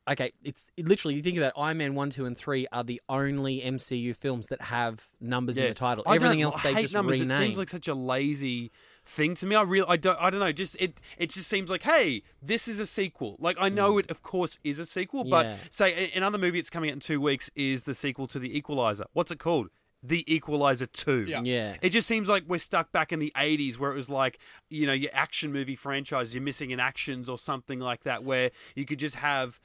okay, 0.09 0.33
it's 0.43 0.65
it 0.75 0.87
literally, 0.87 1.15
you 1.15 1.21
think 1.21 1.37
about 1.37 1.53
Iron 1.55 1.77
Man 1.77 1.95
1, 1.95 2.09
2, 2.09 2.25
and 2.25 2.37
3 2.37 2.67
are 2.73 2.83
the 2.83 3.01
only 3.07 3.61
MCU 3.61 4.15
films 4.15 4.47
that 4.47 4.61
have 4.63 5.09
numbers 5.21 5.57
in 5.57 5.69
the 5.69 5.73
title. 5.73 6.03
I 6.05 6.15
Everything 6.15 6.41
else 6.41 6.57
I 6.57 6.73
they 6.73 6.81
just 6.81 6.93
numbers. 6.93 7.21
renamed. 7.21 7.41
It 7.41 7.45
seems 7.45 7.57
like 7.57 7.69
such 7.69 7.87
a 7.87 7.93
lazy 7.93 8.71
thing 9.05 9.35
to 9.35 9.45
me. 9.45 9.55
I 9.55 9.61
really, 9.61 9.87
I 9.87 9.95
don't, 9.95 10.19
I 10.19 10.29
don't 10.29 10.39
know. 10.39 10.51
Just 10.51 10.75
it, 10.81 10.99
it 11.17 11.29
just 11.29 11.47
seems 11.47 11.69
like, 11.69 11.83
hey, 11.83 12.23
this 12.41 12.67
is 12.67 12.79
a 12.79 12.85
sequel. 12.85 13.37
Like 13.39 13.57
I 13.59 13.69
know 13.69 13.93
hmm. 13.93 13.99
it, 13.99 14.11
of 14.11 14.21
course, 14.21 14.59
is 14.63 14.79
a 14.79 14.85
sequel, 14.85 15.23
but. 15.23 15.45
Yeah. 15.45 15.55
say 15.69 16.11
another 16.15 16.37
movie 16.37 16.59
that's 16.59 16.69
coming 16.69 16.89
out 16.89 16.93
in 16.93 16.99
two 16.99 17.21
weeks 17.21 17.49
is 17.55 17.83
the 17.83 17.93
sequel 17.93 18.27
to 18.27 18.39
The 18.39 18.57
Equalizer. 18.57 19.05
What's 19.13 19.31
it 19.31 19.39
called? 19.39 19.69
The 20.03 20.23
Equalizer 20.33 20.85
Two. 20.85 21.25
Yeah. 21.27 21.41
yeah. 21.43 21.75
It 21.81 21.89
just 21.89 22.07
seems 22.07 22.27
like 22.27 22.43
we're 22.45 22.59
stuck 22.59 22.91
back 22.91 23.13
in 23.13 23.19
the 23.19 23.31
80s 23.37 23.77
where 23.77 23.91
it 23.91 23.95
was 23.95 24.09
like, 24.09 24.37
you 24.69 24.85
know, 24.85 24.93
your 24.93 25.11
action 25.13 25.53
movie 25.53 25.75
franchise, 25.75 26.35
you're 26.35 26.43
missing 26.43 26.71
in 26.71 26.79
actions 26.79 27.29
or 27.29 27.37
something 27.37 27.79
like 27.79 28.03
that, 28.03 28.23
where 28.23 28.51
you 28.75 28.85
could 28.85 28.99
just 28.99 29.15
have 29.15 29.59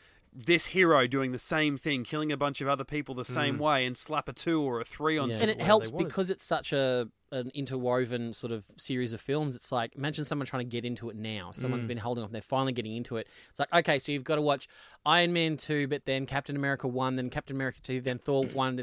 this 0.47 0.67
hero 0.67 1.09
doing 1.09 1.33
the 1.33 1.39
same 1.39 1.77
thing, 1.77 2.05
killing 2.05 2.31
a 2.31 2.37
bunch 2.37 2.61
of 2.61 2.69
other 2.69 2.85
people 2.85 3.13
the 3.13 3.25
same 3.25 3.59
way, 3.59 3.85
and 3.85 3.97
slap 3.97 4.29
a 4.29 4.33
two 4.33 4.63
or 4.63 4.81
a 4.81 4.85
three 4.85 5.19
on 5.19 5.29
Yeah. 5.31 5.35
top. 5.35 5.43
And 5.43 5.51
it 5.51 5.61
helps 5.61 5.91
because 5.91 6.31
it's 6.31 6.45
such 6.45 6.73
a 6.73 7.09
an 7.31 7.51
interwoven 7.53 8.33
sort 8.33 8.51
of 8.51 8.65
series 8.79 9.13
of 9.13 9.21
films. 9.21 9.55
It's 9.55 9.71
like 9.73 9.95
imagine 9.97 10.25
someone 10.25 10.47
trying 10.47 10.65
to 10.65 10.71
get 10.71 10.85
into 10.87 11.11
it 11.11 11.17
now. 11.17 11.51
Someone's 11.53 11.85
Mm. 11.85 11.89
been 11.89 11.99
holding 11.99 12.23
off, 12.25 12.29
and 12.29 12.35
they're 12.35 12.41
finally 12.41 12.73
getting 12.73 12.95
into 12.97 13.17
it. 13.17 13.27
It's 13.51 13.59
like 13.59 13.71
okay, 13.75 13.99
so 13.99 14.13
you've 14.13 14.25
got 14.25 14.37
to 14.37 14.43
watch 14.43 14.69
Iron 15.05 15.33
Man 15.33 15.57
two, 15.57 15.89
but 15.89 16.05
then 16.07 16.25
Captain 16.25 16.55
America 16.57 16.87
one, 16.89 17.17
then 17.17 17.31
Captain 17.31 17.57
America 17.57 17.81
two, 17.83 18.01
then 18.01 18.19
Thor 18.19 18.45
one. 18.55 18.81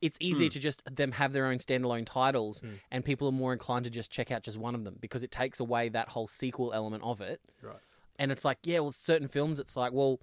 It's 0.00 0.16
easier 0.20 0.46
Hmm. 0.48 0.52
to 0.52 0.58
just 0.60 0.82
them 0.96 1.12
have 1.12 1.32
their 1.32 1.46
own 1.46 1.58
standalone 1.58 2.06
titles, 2.06 2.62
and 2.92 3.04
people 3.04 3.26
are 3.28 3.32
more 3.32 3.52
inclined 3.52 3.84
to 3.84 3.90
just 3.90 4.10
check 4.10 4.30
out 4.30 4.42
just 4.44 4.56
one 4.56 4.74
of 4.76 4.84
them 4.84 4.96
because 5.00 5.22
it 5.24 5.30
takes 5.32 5.58
away 5.60 5.88
that 5.90 6.10
whole 6.10 6.26
sequel 6.28 6.72
element 6.72 7.02
of 7.02 7.20
it. 7.20 7.40
Right. 7.60 7.76
And 8.18 8.30
it's 8.32 8.44
like, 8.44 8.58
yeah, 8.64 8.78
well, 8.80 8.92
certain 8.92 9.26
films, 9.28 9.58
it's 9.58 9.76
like, 9.76 9.92
well, 9.92 10.20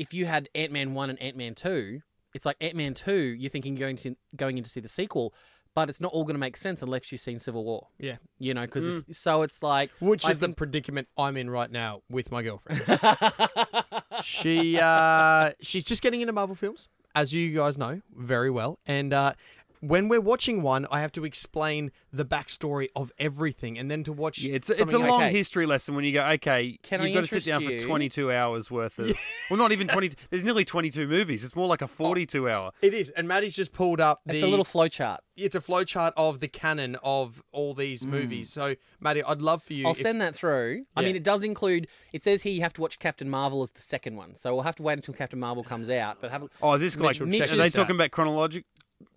if 0.00 0.14
you 0.14 0.24
had 0.24 0.48
Ant 0.54 0.72
Man 0.72 0.94
one 0.94 1.10
and 1.10 1.20
Ant 1.20 1.36
Man 1.36 1.54
two, 1.54 2.00
it's 2.32 2.46
like 2.46 2.56
Ant 2.58 2.74
Man 2.74 2.94
two, 2.94 3.36
you're 3.38 3.50
thinking 3.50 3.74
going 3.74 3.96
to 3.98 4.16
going 4.34 4.56
in 4.56 4.64
to 4.64 4.70
see 4.70 4.80
the 4.80 4.88
sequel, 4.88 5.34
but 5.74 5.90
it's 5.90 6.00
not 6.00 6.10
all 6.12 6.24
going 6.24 6.34
to 6.34 6.40
make 6.40 6.56
sense 6.56 6.80
unless 6.80 7.12
you've 7.12 7.20
seen 7.20 7.38
Civil 7.38 7.64
War. 7.64 7.88
Yeah. 7.98 8.16
You 8.38 8.54
know, 8.54 8.62
because 8.62 9.04
so 9.12 9.42
it's 9.42 9.62
like 9.62 9.90
Which 10.00 10.24
I 10.24 10.30
is 10.30 10.38
the 10.38 10.48
predicament 10.48 11.08
I'm 11.18 11.36
in 11.36 11.50
right 11.50 11.70
now 11.70 12.00
with 12.08 12.32
my 12.32 12.42
girlfriend. 12.42 12.80
she 14.24 14.78
uh, 14.80 15.50
she's 15.60 15.84
just 15.84 16.00
getting 16.00 16.22
into 16.22 16.32
Marvel 16.32 16.56
films, 16.56 16.88
as 17.14 17.34
you 17.34 17.54
guys 17.54 17.76
know 17.76 18.00
very 18.16 18.50
well, 18.50 18.78
and 18.86 19.12
uh, 19.12 19.34
when 19.80 20.08
we're 20.08 20.20
watching 20.20 20.62
one, 20.62 20.86
I 20.90 21.00
have 21.00 21.12
to 21.12 21.24
explain 21.24 21.90
the 22.12 22.24
backstory 22.24 22.88
of 22.94 23.12
everything, 23.18 23.78
and 23.78 23.90
then 23.90 24.04
to 24.04 24.12
watch. 24.12 24.40
Yeah, 24.42 24.54
it's 24.54 24.68
it's 24.70 24.78
a 24.78 24.82
something 24.88 25.08
long 25.08 25.22
okay. 25.22 25.32
history 25.32 25.66
lesson 25.66 25.94
when 25.94 26.04
you 26.04 26.12
go, 26.12 26.24
okay, 26.24 26.78
Can 26.82 27.00
you've 27.00 27.10
I 27.10 27.14
got 27.14 27.20
to 27.20 27.26
sit 27.26 27.44
down 27.46 27.62
interest 27.62 27.84
for 27.84 27.88
22 27.88 28.30
hours 28.32 28.70
worth 28.70 28.98
of. 28.98 29.12
Well, 29.50 29.58
not 29.58 29.72
even 29.72 29.88
20. 29.88 30.12
There's 30.30 30.44
nearly 30.44 30.64
22 30.64 31.08
movies. 31.08 31.42
It's 31.42 31.56
more 31.56 31.66
like 31.66 31.82
a 31.82 31.88
42 31.88 32.48
hour. 32.48 32.70
It 32.82 32.94
is, 32.94 33.10
and 33.10 33.26
Maddie's 33.26 33.56
just 33.56 33.72
pulled 33.72 34.00
up 34.00 34.20
the. 34.24 34.34
it's 34.34 34.44
a 34.44 34.46
little 34.46 34.64
flowchart. 34.64 35.18
It's 35.36 35.56
a 35.56 35.60
flowchart 35.60 36.12
of 36.16 36.38
the 36.38 36.46
canon 36.46 36.96
of 37.02 37.42
all 37.50 37.74
these 37.74 38.04
movies. 38.04 38.52
So, 38.52 38.76
Maddie, 39.00 39.24
I'd 39.24 39.40
love 39.42 39.62
for 39.64 39.72
you. 39.72 39.84
Mm. 39.84 39.86
I'll 39.86 39.92
if- 39.92 39.98
send 39.98 40.20
that 40.20 40.36
through. 40.36 40.84
I 40.94 41.00
Yeah. 41.00 41.06
mean, 41.08 41.16
it 41.16 41.24
does 41.24 41.42
include. 41.42 41.88
It 42.12 42.22
says 42.22 42.42
here 42.42 42.52
you 42.52 42.60
have 42.60 42.74
to 42.74 42.80
watch 42.80 42.98
Captain 43.00 43.28
Marvel 43.28 43.62
as 43.64 43.72
the 43.72 43.80
second 43.80 44.16
one, 44.16 44.34
so 44.36 44.54
we'll 44.54 44.62
have 44.62 44.76
to 44.76 44.82
wait 44.84 44.94
until 44.94 45.14
Captain 45.14 45.40
Marvel 45.40 45.64
comes 45.64 45.90
out. 45.90 46.18
But 46.20 46.30
have 46.30 46.42
a, 46.44 46.48
Oh, 46.62 46.74
is 46.74 46.82
this 46.82 46.96
like. 46.96 47.18
will 47.18 47.26
check 47.32 47.50
Are 47.50 47.56
they 47.56 47.62
this 47.64 47.72
talking 47.72 47.96
about 47.96 48.10
chronologic? 48.12 48.64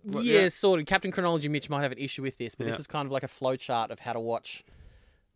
What- 0.04 0.24
yeah, 0.24 0.42
yeah. 0.42 0.48
sort 0.48 0.80
of. 0.80 0.86
Captain 0.86 1.10
Chronology 1.10 1.48
Mitch 1.48 1.68
might 1.70 1.82
have 1.82 1.92
an 1.92 1.98
issue 1.98 2.22
with 2.22 2.38
this, 2.38 2.54
but 2.54 2.64
Yeah. 2.66 2.72
this 2.72 2.80
is 2.80 2.86
kind 2.86 3.06
of 3.06 3.12
like 3.12 3.22
a 3.22 3.28
flowchart 3.28 3.90
of 3.90 4.00
how 4.00 4.12
to 4.12 4.20
watch 4.20 4.64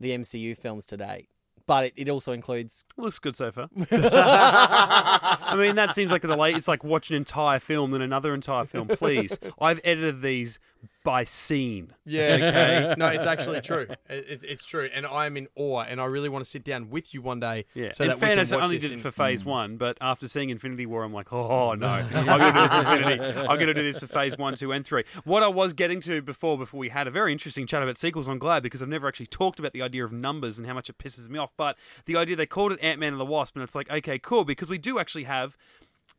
the 0.01 0.11
MCU 0.11 0.57
films 0.57 0.87
today. 0.87 1.29
But 1.67 1.85
it, 1.87 1.93
it 1.97 2.09
also 2.09 2.33
includes 2.33 2.85
Looks 2.97 3.19
good 3.19 3.37
so 3.37 3.53
far. 3.53 3.69
I 3.91 5.55
mean, 5.57 5.77
that 5.77 5.95
seems 5.95 6.11
like 6.11 6.23
the 6.23 6.37
late. 6.37 6.57
It's 6.57 6.69
like 6.69 6.83
watch 6.85 7.11
an 7.11 7.17
entire 7.17 7.59
film 7.59 7.91
then 7.91 8.01
another 8.03 8.33
entire 8.35 8.65
film. 8.65 8.89
Please, 8.89 9.39
I've 9.61 9.81
edited 9.85 10.23
these 10.23 10.59
by 11.05 11.25
scene. 11.25 11.95
Yeah, 12.05 12.23
okay. 12.41 12.95
no, 12.97 13.07
it's 13.07 13.27
actually 13.27 13.61
true. 13.61 13.87
It, 14.09 14.27
it's 14.29 14.45
it's 14.45 14.65
true, 14.65 14.89
and 14.93 15.07
I'm 15.07 15.37
in 15.37 15.49
awe, 15.55 15.83
and 15.83 16.01
I 16.01 16.07
really 16.07 16.29
want 16.29 16.45
to 16.45 16.51
sit 16.51 16.65
down 16.65 16.91
with 16.91 17.15
you 17.15 17.23
one 17.23 17.41
day. 17.41 17.65
Yeah. 17.75 17.93
So 17.93 18.05
in 18.05 18.11
that 18.11 18.19
fairness, 18.19 18.53
I 18.53 18.61
only 18.61 18.79
did 18.79 18.91
it 18.91 18.95
in- 18.95 19.01
for 19.01 19.11
Phase 19.11 19.43
mm. 19.43 19.47
One, 19.47 19.77
but 19.77 19.97
after 20.01 20.29
seeing 20.29 20.51
Infinity 20.51 20.87
War, 20.87 21.05
I'm 21.05 21.13
like, 21.13 21.33
oh 21.33 21.75
no, 21.75 21.87
I'm 21.87 22.09
gonna 22.11 22.53
do 22.53 22.61
this 22.61 22.79
Infinity. 22.79 23.39
I'm 23.41 23.59
gonna 23.59 23.75
do 23.75 23.83
this 23.83 23.99
for 23.99 24.07
Phase 24.07 24.37
One, 24.37 24.55
Two, 24.55 24.73
and 24.73 24.85
Three. 24.87 25.05
What 25.25 25.43
I 25.43 25.49
was 25.49 25.73
getting 25.73 26.01
to 26.03 26.21
before, 26.21 26.59
before 26.59 26.79
we 26.79 26.89
had 26.89 27.07
a 27.07 27.11
very 27.11 27.33
interesting 27.33 27.67
chat 27.67 27.83
about 27.83 27.99
sequels, 27.99 28.29
I'm 28.29 28.39
glad 28.39 28.63
because 28.63 28.83
I've 28.83 28.89
never 28.89 29.09
actually 29.09 29.27
talked 29.27 29.59
about 29.59 29.73
the 29.73 29.83
idea 29.83 30.05
of 30.05 30.13
numbers 30.13 30.59
and 30.59 30.67
how 30.67 30.75
much 30.75 30.89
it 30.91 30.99
pisses 30.99 31.29
me 31.29 31.39
off. 31.39 31.53
But 31.57 31.77
the 32.07 32.17
idea 32.17 32.37
they 32.37 32.47
called 32.47 32.73
it 32.73 32.83
Ant 32.83 33.01
Man 33.01 33.13
and 33.13 33.21
the 33.21 33.27
Wasp, 33.27 33.57
and 33.57 33.63
it's 33.63 33.75
like, 33.75 33.91
okay, 33.91 34.19
cool, 34.19 34.45
because 34.45 34.69
we 34.69 34.79
do 34.79 34.99
actually 34.99 35.25
have 35.25 35.57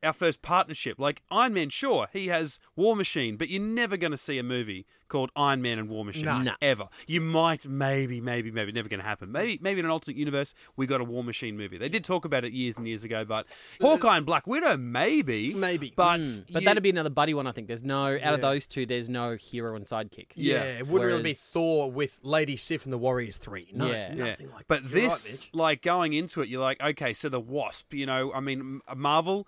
our 0.04 0.14
first 0.14 0.42
partnership. 0.42 1.00
Like 1.00 1.22
Iron 1.32 1.54
Man, 1.54 1.70
sure, 1.70 2.08
he 2.14 2.28
has 2.28 2.60
War 2.76 2.96
Machine, 2.96 3.38
but 3.38 3.50
you're 3.50 3.62
never 3.62 3.98
going 3.98 4.12
to 4.12 4.18
see 4.18 4.38
a 4.38 4.44
movie 4.44 4.86
called 5.08 5.32
Iron 5.36 5.60
Man 5.64 5.80
and 5.80 5.90
War 5.90 6.06
Machine 6.06 6.26
No. 6.26 6.40
No. 6.42 6.54
ever. 6.62 6.88
You 7.08 7.20
might, 7.20 7.68
maybe, 7.68 8.22
maybe, 8.22 8.52
maybe, 8.52 8.72
never 8.72 8.88
going 8.88 9.00
to 9.00 9.06
happen. 9.06 9.32
Maybe, 9.32 9.58
maybe 9.60 9.80
in 9.80 9.86
an 9.86 9.92
alternate 9.92 10.18
universe, 10.18 10.54
we 10.78 10.86
got 10.86 11.02
a 11.02 11.04
War 11.04 11.24
Machine 11.24 11.58
movie. 11.58 11.80
They 11.80 11.90
did 11.90 12.04
talk 12.04 12.26
about 12.26 12.46
it 12.46 12.54
years 12.54 12.78
and 12.78 12.88
years 12.88 13.04
ago, 13.04 13.26
but 13.26 13.48
Hawkeye 13.82 14.18
and 14.18 14.26
Black 14.26 14.46
Widow, 14.46 14.78
maybe, 14.78 15.54
Maybe. 15.56 15.92
but 15.96 16.20
Mm. 16.20 16.46
But 16.52 16.62
you- 16.62 16.66
that'd 16.68 16.84
be 16.84 16.92
another 16.92 17.10
buddy 17.10 17.34
one. 17.34 17.48
I 17.48 17.52
think 17.52 17.68
there's 17.68 17.84
no 17.84 18.06
out 18.14 18.20
Yeah. 18.22 18.34
of 18.36 18.42
those 18.42 18.68
two. 18.68 18.86
There's 18.86 19.10
no 19.10 19.36
hero 19.36 19.76
and 19.76 19.86
sidekick. 19.86 20.28
Yeah, 20.36 20.56
Yeah. 20.58 20.64
it 20.80 20.88
wouldn't 20.88 21.08
really 21.10 21.24
be 21.24 21.34
Thor 21.34 21.92
with 21.92 22.20
Lady 22.22 22.56
Sif 22.56 22.84
and 22.84 22.94
the 22.94 22.98
Warriors 23.00 23.38
Three. 23.38 23.70
No, 23.74 23.88
Yeah. 23.90 24.14
Yeah. 24.14 24.36
like 24.54 24.68
but 24.68 24.84
that. 24.84 24.92
You're 24.92 25.02
right, 25.04 25.12
this, 25.12 25.42
Mitch. 25.46 25.50
like 25.54 25.82
going 25.82 26.14
into 26.14 26.42
it, 26.42 26.50
you're 26.50 26.62
like, 26.62 26.80
okay, 26.82 27.14
so 27.14 27.30
the 27.30 27.40
Wasp, 27.40 27.94
you 27.96 28.06
know, 28.06 28.32
I 28.34 28.42
mean, 28.42 28.82
Marvel 28.96 29.48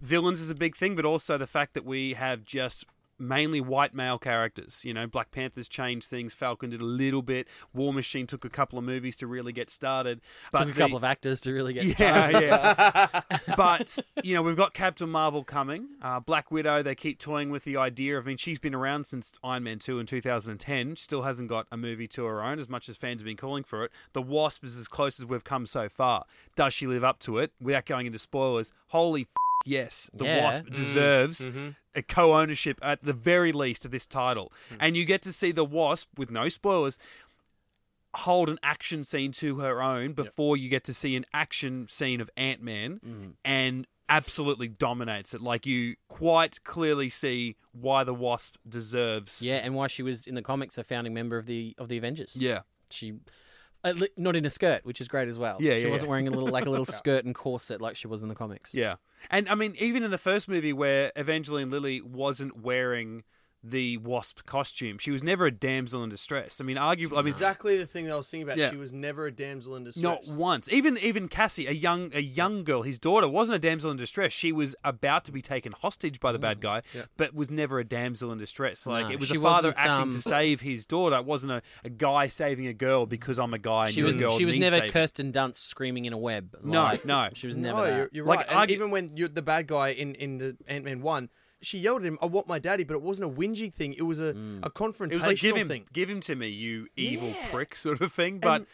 villains 0.00 0.40
is 0.40 0.50
a 0.50 0.54
big 0.54 0.76
thing, 0.76 0.96
but 0.96 1.04
also 1.04 1.38
the 1.38 1.46
fact 1.46 1.74
that 1.74 1.84
we 1.84 2.14
have 2.14 2.44
just 2.44 2.84
mainly 3.18 3.62
white 3.62 3.94
male 3.94 4.18
characters. 4.18 4.82
You 4.84 4.92
know, 4.92 5.06
Black 5.06 5.30
Panther's 5.30 5.68
changed 5.70 6.06
things. 6.06 6.34
Falcon 6.34 6.68
did 6.68 6.82
a 6.82 6.84
little 6.84 7.22
bit. 7.22 7.48
War 7.72 7.90
Machine 7.94 8.26
took 8.26 8.44
a 8.44 8.50
couple 8.50 8.78
of 8.78 8.84
movies 8.84 9.16
to 9.16 9.26
really 9.26 9.54
get 9.54 9.70
started. 9.70 10.20
But 10.52 10.58
Took 10.58 10.68
a 10.68 10.72
the- 10.74 10.78
couple 10.80 10.96
of 10.98 11.04
actors 11.04 11.40
to 11.40 11.52
really 11.54 11.72
get. 11.72 11.98
yeah, 11.98 12.28
yeah. 12.38 13.20
but 13.56 13.98
you 14.22 14.34
know, 14.34 14.42
we've 14.42 14.54
got 14.54 14.74
Captain 14.74 15.08
Marvel 15.08 15.44
coming. 15.44 15.86
Uh, 16.02 16.20
Black 16.20 16.50
Widow. 16.50 16.82
They 16.82 16.94
keep 16.94 17.18
toying 17.18 17.48
with 17.48 17.64
the 17.64 17.78
idea. 17.78 18.18
of 18.18 18.26
I 18.26 18.28
mean, 18.28 18.36
she's 18.36 18.58
been 18.58 18.74
around 18.74 19.06
since 19.06 19.32
Iron 19.42 19.62
Man 19.62 19.78
two 19.78 19.98
in 19.98 20.04
2010. 20.04 20.96
Still 20.96 21.22
hasn't 21.22 21.48
got 21.48 21.66
a 21.72 21.78
movie 21.78 22.08
to 22.08 22.24
her 22.26 22.42
own, 22.44 22.58
as 22.58 22.68
much 22.68 22.86
as 22.90 22.98
fans 22.98 23.22
have 23.22 23.26
been 23.26 23.38
calling 23.38 23.64
for 23.64 23.82
it. 23.84 23.92
The 24.12 24.20
Wasp 24.20 24.62
is 24.62 24.76
as 24.76 24.88
close 24.88 25.18
as 25.18 25.24
we've 25.24 25.42
come 25.42 25.64
so 25.64 25.88
far. 25.88 26.26
Does 26.54 26.74
she 26.74 26.86
live 26.86 27.02
up 27.02 27.18
to 27.20 27.38
it? 27.38 27.52
Without 27.62 27.86
going 27.86 28.04
into 28.04 28.18
spoilers, 28.18 28.72
holy 28.88 29.22
f- 29.22 29.28
yes, 29.66 30.08
the 30.12 30.24
Yeah. 30.24 30.44
Wasp 30.44 30.64
mm. 30.64 30.74
deserves 30.74 31.44
mm-hmm. 31.44 31.70
a 31.94 32.02
co-ownership 32.02 32.78
at 32.82 33.04
the 33.04 33.12
very 33.12 33.52
least 33.52 33.84
of 33.84 33.90
this 33.90 34.06
title, 34.06 34.52
mm. 34.70 34.76
and 34.80 34.96
you 34.96 35.04
get 35.04 35.22
to 35.22 35.32
see 35.32 35.52
the 35.52 35.64
Wasp 35.64 36.18
with 36.18 36.30
no 36.30 36.48
spoilers 36.48 36.98
hold 38.16 38.48
an 38.48 38.58
action 38.62 39.04
scene 39.04 39.30
to 39.30 39.58
her 39.58 39.82
own 39.82 40.14
before 40.14 40.56
you 40.56 40.70
get 40.70 40.84
to 40.84 40.94
see 40.94 41.16
an 41.16 41.24
action 41.34 41.86
scene 41.86 42.20
of 42.20 42.30
Ant 42.36 42.62
Man 42.62 43.00
mm. 43.06 43.32
and 43.44 43.86
absolutely 44.08 44.68
dominates 44.68 45.34
it. 45.34 45.40
Like 45.40 45.66
you 45.66 45.96
quite 46.08 46.62
clearly 46.64 47.08
see 47.08 47.56
why 47.72 48.04
the 48.04 48.14
Wasp 48.14 48.56
deserves. 48.68 49.42
Yeah, 49.42 49.56
and 49.56 49.74
why 49.74 49.86
she 49.86 50.02
was 50.02 50.26
in 50.26 50.34
the 50.34 50.42
comics 50.42 50.78
a 50.78 50.84
founding 50.84 51.14
member 51.14 51.36
of 51.36 51.46
the 51.46 51.74
of 51.78 51.88
the 51.88 51.98
Avengers. 51.98 52.36
Yeah. 52.36 52.60
she. 52.90 53.14
Not 54.16 54.34
in 54.34 54.44
a 54.44 54.50
skirt, 54.50 54.84
which 54.84 55.00
is 55.00 55.06
great 55.06 55.28
as 55.28 55.38
well. 55.38 55.58
Yeah, 55.60 55.76
she 55.76 55.84
yeah, 55.84 55.90
wasn't 55.90 56.08
yeah. 56.08 56.10
wearing 56.10 56.26
a 56.26 56.32
little 56.32 56.48
like 56.48 56.66
a 56.66 56.70
little 56.70 56.84
skirt 56.86 57.24
and 57.24 57.32
corset 57.32 57.80
like 57.80 57.94
she 57.94 58.08
was 58.08 58.20
in 58.22 58.28
the 58.28 58.34
comics. 58.34 58.74
Yeah. 58.74 58.96
And 59.30 59.48
I 59.48 59.54
mean, 59.54 59.74
even 59.78 60.02
in 60.02 60.10
the 60.10 60.18
first 60.18 60.48
movie 60.48 60.72
where 60.72 61.12
Evangeline 61.16 61.70
Lilly 61.70 62.00
wasn't 62.00 62.60
wearing 62.60 63.24
the 63.70 63.96
Wasp 63.98 64.44
costume, 64.46 64.98
she 64.98 65.10
was 65.10 65.22
never 65.22 65.46
a 65.46 65.50
damsel 65.50 66.02
in 66.04 66.10
distress. 66.10 66.60
I 66.60 66.64
mean, 66.64 66.76
arguably, 66.76 67.12
I 67.18 67.22
mean, 67.22 67.28
exactly 67.28 67.76
the 67.76 67.86
thing 67.86 68.06
that 68.06 68.12
I 68.12 68.16
was 68.16 68.30
thinking 68.30 68.46
about. 68.46 68.58
Yeah. 68.58 68.70
She 68.70 68.76
was 68.76 68.92
never 68.92 69.26
a 69.26 69.32
damsel 69.32 69.76
in 69.76 69.84
distress. 69.84 70.02
Not 70.02 70.36
once. 70.36 70.68
Even 70.70 70.98
even 70.98 71.28
Cassie, 71.28 71.66
a 71.66 71.72
young 71.72 72.10
a 72.14 72.20
young 72.20 72.64
girl, 72.64 72.82
his 72.82 72.98
daughter, 72.98 73.28
wasn't 73.28 73.56
a 73.56 73.58
damsel 73.58 73.90
in 73.90 73.96
distress. 73.96 74.32
She 74.32 74.52
was 74.52 74.74
about 74.84 75.24
to 75.26 75.32
be 75.32 75.42
taken 75.42 75.72
hostage 75.72 76.20
by 76.20 76.32
the 76.32 76.38
bad 76.38 76.60
guy, 76.60 76.82
but 77.16 77.34
was 77.34 77.50
never 77.50 77.78
a 77.78 77.84
damsel 77.84 78.32
in 78.32 78.38
distress. 78.38 78.86
Like 78.86 79.06
No, 79.06 79.12
it 79.12 79.20
was 79.20 79.28
she 79.28 79.36
a 79.36 79.40
father 79.40 79.74
acting 79.76 79.90
um, 79.90 80.10
to 80.12 80.20
save 80.20 80.60
his 80.60 80.86
daughter. 80.86 81.16
It 81.16 81.24
wasn't 81.24 81.52
a, 81.52 81.62
a 81.84 81.90
guy 81.90 82.28
saving 82.28 82.66
a 82.66 82.74
girl 82.74 83.06
because 83.06 83.38
I'm 83.38 83.54
a 83.54 83.58
guy 83.58 83.90
She 83.90 84.00
you're 84.00 84.06
was 84.06 84.14
a 84.14 84.18
girl. 84.18 84.30
she 84.30 84.44
was 84.44 84.54
never 84.56 84.76
saving. 84.76 84.90
Kirsten 84.90 85.32
Dunst 85.32 85.56
screaming 85.56 86.04
in 86.04 86.12
a 86.12 86.18
web. 86.18 86.56
No, 86.62 86.82
like, 86.84 87.04
no. 87.04 87.28
she 87.32 87.46
was 87.46 87.56
never 87.56 87.78
no, 87.78 87.84
that. 87.84 87.96
you're, 87.96 88.08
you're 88.12 88.24
Like, 88.26 88.40
right. 88.40 88.48
And 88.48 88.70
argu- 88.70 88.72
even 88.74 88.90
when 88.90 89.16
you're 89.16 89.28
the 89.28 89.42
bad 89.42 89.66
guy 89.66 89.88
in 89.88 90.14
in 90.14 90.38
the 90.38 90.56
Ant 90.66 90.84
Man 90.84 91.00
one, 91.02 91.28
she 91.66 91.78
yelled 91.78 92.02
at 92.02 92.06
him, 92.06 92.18
"I 92.22 92.26
want 92.26 92.46
my 92.46 92.58
daddy," 92.58 92.84
but 92.84 92.94
it 92.94 93.02
wasn't 93.02 93.30
a 93.30 93.34
whingy 93.34 93.72
thing. 93.72 93.92
It 93.94 94.02
was 94.02 94.18
a 94.18 94.34
mm. 94.34 94.64
a 94.64 94.70
confrontational 94.70 95.12
It 95.12 95.16
was 95.16 95.26
like 95.26 95.38
give 95.38 95.56
him 95.56 95.68
thing. 95.68 95.86
give 95.92 96.08
him 96.08 96.20
to 96.22 96.36
me, 96.36 96.48
you 96.48 96.88
evil 96.96 97.28
Yeah. 97.28 97.48
prick, 97.50 97.74
sort 97.86 98.00
of 98.00 98.12
thing. 98.12 98.38
But 98.38 98.62
And- 98.62 98.66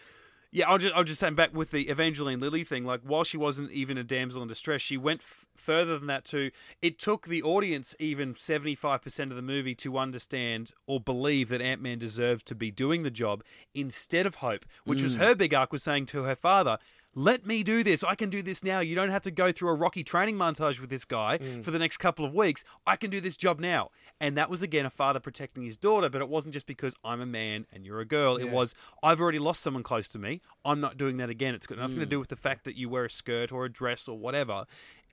yeah, 0.55 0.69
I'll 0.69 0.77
just 0.77 0.95
I'll 0.95 1.03
just 1.03 1.19
say 1.19 1.31
back 1.31 1.55
with 1.55 1.71
the 1.71 1.89
Evangeline 1.89 2.39
Lilly 2.39 2.63
thing. 2.63 2.85
Like 2.85 3.01
while 3.01 3.25
she 3.25 3.39
wasn't 3.39 3.71
even 3.71 3.97
a 3.97 4.05
damsel 4.05 4.43
in 4.43 4.49
distress, 4.49 4.83
she 4.83 4.99
went 4.99 5.23
f- 5.23 5.47
further 5.57 5.99
than 5.99 6.07
that 6.09 6.27
too. 6.27 6.51
It 6.83 6.99
took 6.99 7.27
the 7.27 7.43
audience 7.43 7.97
even 7.99 8.35
seventy 8.35 8.75
five 8.75 9.01
percent 9.01 9.31
of 9.33 9.37
the 9.37 9.43
movie 9.43 9.75
to 9.77 9.97
understand 9.97 10.73
or 10.87 11.01
believe 11.01 11.49
that 11.49 11.63
Ant 11.63 11.81
Man 11.81 11.99
deserved 11.99 12.47
to 12.49 12.55
be 12.55 12.71
doing 12.71 13.03
the 13.03 13.11
job 13.11 13.43
instead 13.73 14.27
of 14.27 14.37
Hope, 14.37 14.67
which 14.85 15.03
was 15.03 15.17
mm. 15.17 15.21
her 15.21 15.35
big 15.35 15.55
arc 15.55 15.73
was 15.73 15.83
saying 15.83 16.07
to 16.07 16.25
her 16.25 16.37
father. 16.37 16.77
Let 17.15 17.47
me 17.47 17.63
do 17.63 17.83
this. 17.83 18.03
I 18.03 18.15
can 18.15 18.31
do 18.31 18.43
this 18.43 18.65
now. 18.65 18.81
You 18.81 18.95
don't 18.95 19.11
have 19.11 19.23
to 19.23 19.31
go 19.31 19.53
through 19.53 19.69
a 19.69 19.75
rocky 19.75 20.03
training 20.03 20.37
montage 20.37 20.81
with 20.81 20.89
this 20.89 21.05
guy 21.05 21.39
mm. 21.39 21.63
for 21.63 21.71
the 21.71 21.79
next 21.79 21.99
couple 21.99 22.25
of 22.25 22.35
weeks. 22.35 22.65
I 22.87 22.97
can 22.97 23.11
do 23.11 23.21
this 23.21 23.37
job 23.37 23.61
now. 23.61 23.91
And 24.19 24.37
that 24.39 24.49
was 24.49 24.63
again 24.63 24.87
a 24.87 24.91
father 24.91 25.21
protecting 25.21 25.65
his 25.65 25.77
daughter, 25.77 26.09
but 26.09 26.23
it 26.23 26.29
wasn't 26.29 26.55
just 26.55 26.67
because 26.67 26.95
I'm 27.05 27.21
a 27.21 27.27
man 27.27 27.67
and 27.73 27.85
you're 27.85 28.01
a 28.01 28.07
girl. 28.07 28.37
It 28.37 28.51
was 28.51 28.75
I've 29.03 29.21
already 29.21 29.39
lost 29.39 29.63
someone 29.63 29.83
close 29.83 30.09
to 30.11 30.19
me. 30.19 30.41
I'm 30.65 30.81
not 30.81 30.97
doing 30.97 31.19
that 31.19 31.29
again. 31.29 31.55
It's 31.55 31.67
got 31.67 31.79
nothing 31.79 32.01
to 32.01 32.07
mm. 32.07 32.11
do 32.11 32.21
with 32.21 32.29
the 32.29 32.37
fact 32.37 32.65
that 32.65 32.77
you 32.77 32.89
wear 32.89 33.05
a 33.05 33.11
skirt 33.11 33.53
or 33.53 33.67
a 33.67 33.71
dress 33.71 34.09
or 34.09 34.19
whatever. 34.19 34.65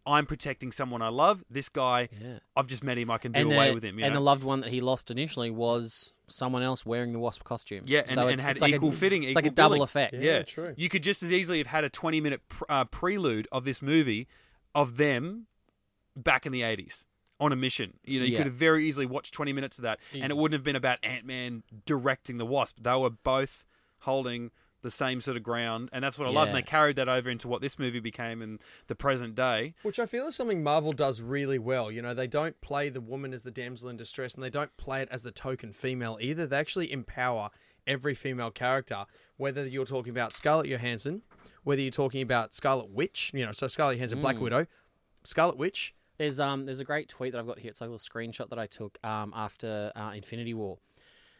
I'm 0.09 0.25
protecting 0.25 0.71
someone 0.71 1.01
I 1.01 1.09
love. 1.09 1.43
This 1.49 1.69
guy, 1.69 2.09
Yeah. 2.21 2.39
I've 2.55 2.67
just 2.67 2.83
met 2.83 2.97
him. 2.97 3.11
I 3.11 3.17
can 3.17 3.31
do 3.31 3.41
and 3.41 3.51
away 3.53 3.69
the, 3.69 3.75
with 3.75 3.83
him. 3.85 3.99
You 3.99 4.05
and 4.05 4.13
know? 4.13 4.19
the 4.19 4.23
loved 4.23 4.43
one 4.43 4.61
that 4.61 4.71
he 4.71 4.81
lost 4.81 5.11
initially 5.11 5.51
was 5.51 6.13
someone 6.27 6.63
else 6.63 6.85
wearing 6.85 7.13
the 7.13 7.19
wasp 7.19 7.43
costume. 7.43 7.83
Yeah, 7.87 7.99
and- 8.01 8.09
so 8.09 8.21
and 8.23 8.31
it's, 8.31 8.43
had 8.43 8.51
it's 8.53 8.61
like 8.61 8.73
equal 8.73 8.89
a, 8.89 8.93
fitting, 8.93 9.23
It's 9.23 9.35
like 9.35 9.45
a 9.45 9.49
double 9.51 9.75
billing. 9.75 9.83
effect. 9.83 10.13
Yeah. 10.15 10.21
Yeah, 10.37 10.41
true. 10.43 10.73
You 10.77 10.89
could 10.89 11.03
just 11.03 11.21
as 11.23 11.31
easily 11.31 11.59
have 11.59 11.67
had 11.67 11.83
a 11.83 11.89
20 11.89 12.21
minute 12.21 12.41
pr- 12.49 12.63
uh, 12.69 12.85
prelude 12.85 13.47
of 13.51 13.65
this 13.65 13.81
movie 13.81 14.27
of 14.75 14.97
them 14.97 15.45
back 16.15 16.45
in 16.45 16.51
the 16.51 16.61
80s 16.61 17.05
on 17.39 17.51
a 17.51 17.55
mission. 17.55 17.93
You 18.03 18.19
know, 18.19 18.25
you 18.25 18.31
Yeah. 18.33 18.37
could 18.39 18.47
have 18.47 18.55
very 18.55 18.87
easily 18.87 19.05
watched 19.05 19.33
20 19.33 19.53
minutes 19.53 19.77
of 19.77 19.83
that, 19.83 19.99
and 20.13 20.25
it 20.29 20.35
wouldn't 20.37 20.57
have 20.57 20.63
been 20.63 20.75
about 20.75 20.99
Ant 21.03 21.25
Man 21.25 21.63
directing 21.85 22.37
the 22.37 22.45
Wasp. 22.45 22.77
They 22.81 22.93
were 22.95 23.09
both 23.11 23.65
holding 23.99 24.51
the 24.81 24.91
same 24.91 25.21
sort 25.21 25.37
of 25.37 25.43
ground, 25.43 25.89
and 25.91 26.03
that's 26.03 26.17
what 26.17 26.27
I 26.27 26.31
love. 26.31 26.47
And 26.47 26.55
they 26.55 26.61
carried 26.61 26.95
that 26.95 27.09
over 27.09 27.29
into 27.29 27.47
what 27.47 27.61
this 27.61 27.77
movie 27.77 27.99
became 27.99 28.41
in 28.41 28.59
the 28.87 28.95
present 28.95 29.35
day. 29.35 29.73
Which 29.83 29.99
I 29.99 30.05
feel 30.05 30.27
is 30.27 30.35
something 30.35 30.63
Marvel 30.63 30.91
does 30.91 31.21
really 31.21 31.59
well. 31.59 31.91
You 31.91 32.01
know, 32.01 32.13
they 32.13 32.27
don't 32.27 32.59
play 32.61 32.89
the 32.89 33.01
woman 33.01 33.33
as 33.33 33.43
the 33.43 33.51
damsel 33.51 33.89
in 33.89 33.97
distress 33.97 34.35
and 34.35 34.43
they 34.43 34.49
don't 34.49 34.75
play 34.77 35.01
it 35.01 35.09
as 35.11 35.23
the 35.23 35.31
token 35.31 35.73
female 35.73 36.17
either. 36.21 36.47
They 36.47 36.57
actually 36.57 36.91
empower 36.91 37.49
every 37.87 38.13
female 38.13 38.51
character, 38.51 39.05
whether 39.37 39.65
you're 39.67 39.85
talking 39.85 40.11
about 40.11 40.31
Scarlett 40.31 40.67
Johansson, 40.67 41.23
whether 41.63 41.81
you're 41.81 41.91
talking 41.91 42.21
about 42.21 42.53
Scarlet 42.53 42.89
Witch, 42.89 43.31
you 43.33 43.45
know, 43.45 43.51
so 43.51 43.67
Scarlett 43.67 43.97
Johansson, 43.97 44.21
Black 44.21 44.39
Widow, 44.39 44.67
Scarlet 45.23 45.57
Witch. 45.57 45.95
There's 46.17 46.39
um 46.39 46.65
there's 46.65 46.81
a 46.81 46.85
great 46.85 47.07
tweet 47.07 47.31
that 47.31 47.39
I've 47.39 47.47
got 47.47 47.59
here. 47.59 47.71
It's 47.71 47.79
like 47.79 47.87
a 47.87 47.91
little 47.91 48.05
screenshot 48.05 48.49
that 48.49 48.59
I 48.59 48.67
took 48.67 48.97
um 49.05 49.33
after 49.35 49.91
uh, 49.95 50.11
Infinity 50.13 50.53
War, 50.53 50.77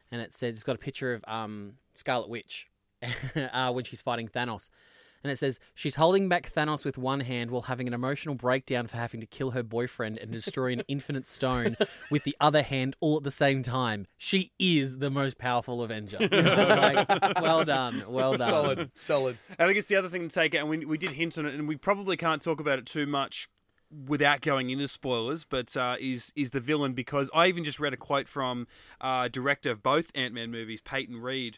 and 0.10 0.22
it 0.22 0.34
says 0.34 0.55
it's 0.55 0.63
got 0.63 0.75
a 0.75 0.79
picture 0.79 1.13
of 1.13 1.24
um 1.27 1.74
Scarlet 1.93 2.29
Witch 2.29 2.69
uh, 3.53 3.72
when 3.72 3.84
she's 3.84 4.01
fighting 4.01 4.27
Thanos, 4.27 4.70
and 5.24 5.32
it 5.32 5.38
says 5.38 5.60
she's 5.75 5.96
holding 5.96 6.29
back 6.29 6.51
Thanos 6.51 6.86
with 6.86 6.98
one 6.98 7.22
hand 7.22 7.51
while 7.51 7.63
having 7.63 7.88
an 7.88 7.94
emotional 7.94 8.36
breakdown 8.36 8.88
for 8.88 8.98
having 8.98 9.20
to 9.20 9.27
kill 9.27 9.51
her 9.51 9.63
boyfriend 9.63 10.18
and 10.18 10.32
destroy 10.32 10.72
an 10.72 10.84
infinite 10.88 11.27
stone 11.27 11.75
with 12.12 12.24
the 12.24 12.36
other 12.39 12.62
hand 12.62 12.96
all 13.00 13.18
at 13.18 13.24
the 13.24 13.32
same 13.32 13.62
time. 13.62 14.08
She 14.18 14.51
is 14.60 15.00
the 15.00 15.10
most 15.10 15.38
powerful 15.38 15.84
Avenger. 15.84 16.18
Like, 16.79 17.41
well 17.41 17.65
done, 17.65 18.03
well 18.08 18.36
done. 18.36 18.50
Solid, 18.50 18.91
solid. 18.96 19.38
And 19.58 19.70
I 19.70 19.74
guess 19.74 19.86
the 19.86 19.96
other 19.96 20.08
thing 20.08 20.27
to 20.29 20.34
take 20.34 20.56
out, 20.56 20.62
and 20.62 20.70
we, 20.70 20.86
we 20.86 20.98
did 20.98 21.12
hint 21.12 21.38
on 21.38 21.46
it, 21.46 21.53
and 21.53 21.68
we 21.68 21.75
probably 21.75 22.15
can't 22.15 22.41
talk 22.41 22.60
about 22.60 22.79
it 22.79 22.86
too 22.86 23.06
much 23.06 23.50
without 24.08 24.41
going 24.41 24.70
into 24.70 24.88
spoilers, 24.88 25.44
but 25.44 25.75
uh, 25.75 25.96
is 26.00 26.32
is 26.36 26.51
the 26.51 26.60
villain 26.60 26.94
because 26.94 27.29
I 27.34 27.48
even 27.48 27.63
just 27.63 27.79
read 27.79 27.94
a 27.94 27.98
quote 27.98 28.27
from 28.27 28.68
uh, 29.01 29.27
director 29.27 29.72
of 29.72 29.84
both 29.84 30.12
Ant 30.15 30.34
Man 30.34 30.51
movies, 30.51 30.82
Peyton 30.82 31.18
Reed. 31.18 31.58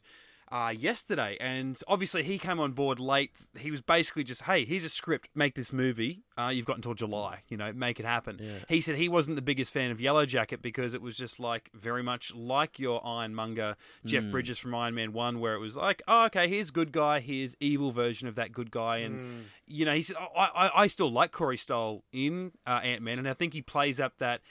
Uh, 0.51 0.73
yesterday, 0.77 1.37
and 1.39 1.79
obviously 1.87 2.23
he 2.23 2.37
came 2.37 2.59
on 2.59 2.73
board 2.73 2.99
late. 2.99 3.31
He 3.57 3.71
was 3.71 3.79
basically 3.79 4.25
just, 4.25 4.41
"Hey, 4.41 4.65
here's 4.65 4.83
a 4.83 4.89
script. 4.89 5.29
Make 5.33 5.55
this 5.55 5.71
movie. 5.71 6.23
Uh, 6.37 6.49
you've 6.49 6.65
got 6.65 6.75
until 6.75 6.93
July. 6.93 7.43
You 7.47 7.55
know, 7.55 7.71
make 7.71 7.99
it 8.01 8.05
happen." 8.05 8.37
He 8.67 8.81
said 8.81 8.95
he 8.97 9.07
wasn't 9.07 9.37
the 9.37 9.41
biggest 9.41 9.71
fan 9.71 9.91
of 9.91 10.01
Yellow 10.01 10.25
Jacket 10.25 10.61
because 10.61 10.93
it 10.93 11.01
was 11.01 11.15
just 11.15 11.39
like 11.39 11.69
very 11.73 12.03
much 12.03 12.35
like 12.35 12.79
your 12.79 13.05
Ironmonger 13.05 13.77
Jeff 14.05 14.25
Bridges 14.31 14.59
from 14.59 14.75
Iron 14.75 14.93
Man 14.93 15.13
One, 15.13 15.39
where 15.39 15.53
it 15.53 15.59
was 15.59 15.77
like, 15.77 16.01
"Oh, 16.07 16.25
okay, 16.25 16.49
here's 16.49 16.69
good 16.69 16.91
guy, 16.91 17.21
here's 17.21 17.55
evil 17.61 17.91
version 17.93 18.27
of 18.27 18.35
that 18.35 18.51
good 18.51 18.71
guy," 18.71 18.97
and 18.97 19.45
you 19.65 19.85
know, 19.85 19.95
he 19.95 20.01
said, 20.01 20.17
I, 20.35 20.49
I, 20.53 20.81
I 20.83 20.87
still 20.87 21.09
like 21.09 21.31
Corey 21.31 21.57
Stoll 21.57 22.03
in 22.11 22.51
uh, 22.67 22.81
Ant 22.83 23.01
Man, 23.01 23.19
and 23.19 23.27
I 23.29 23.33
think 23.33 23.53
he 23.53 23.61
plays 23.61 24.01
up 24.01 24.17
that 24.17 24.41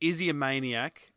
is 0.00 0.18
he 0.18 0.28
a 0.28 0.34
maniac 0.34 1.12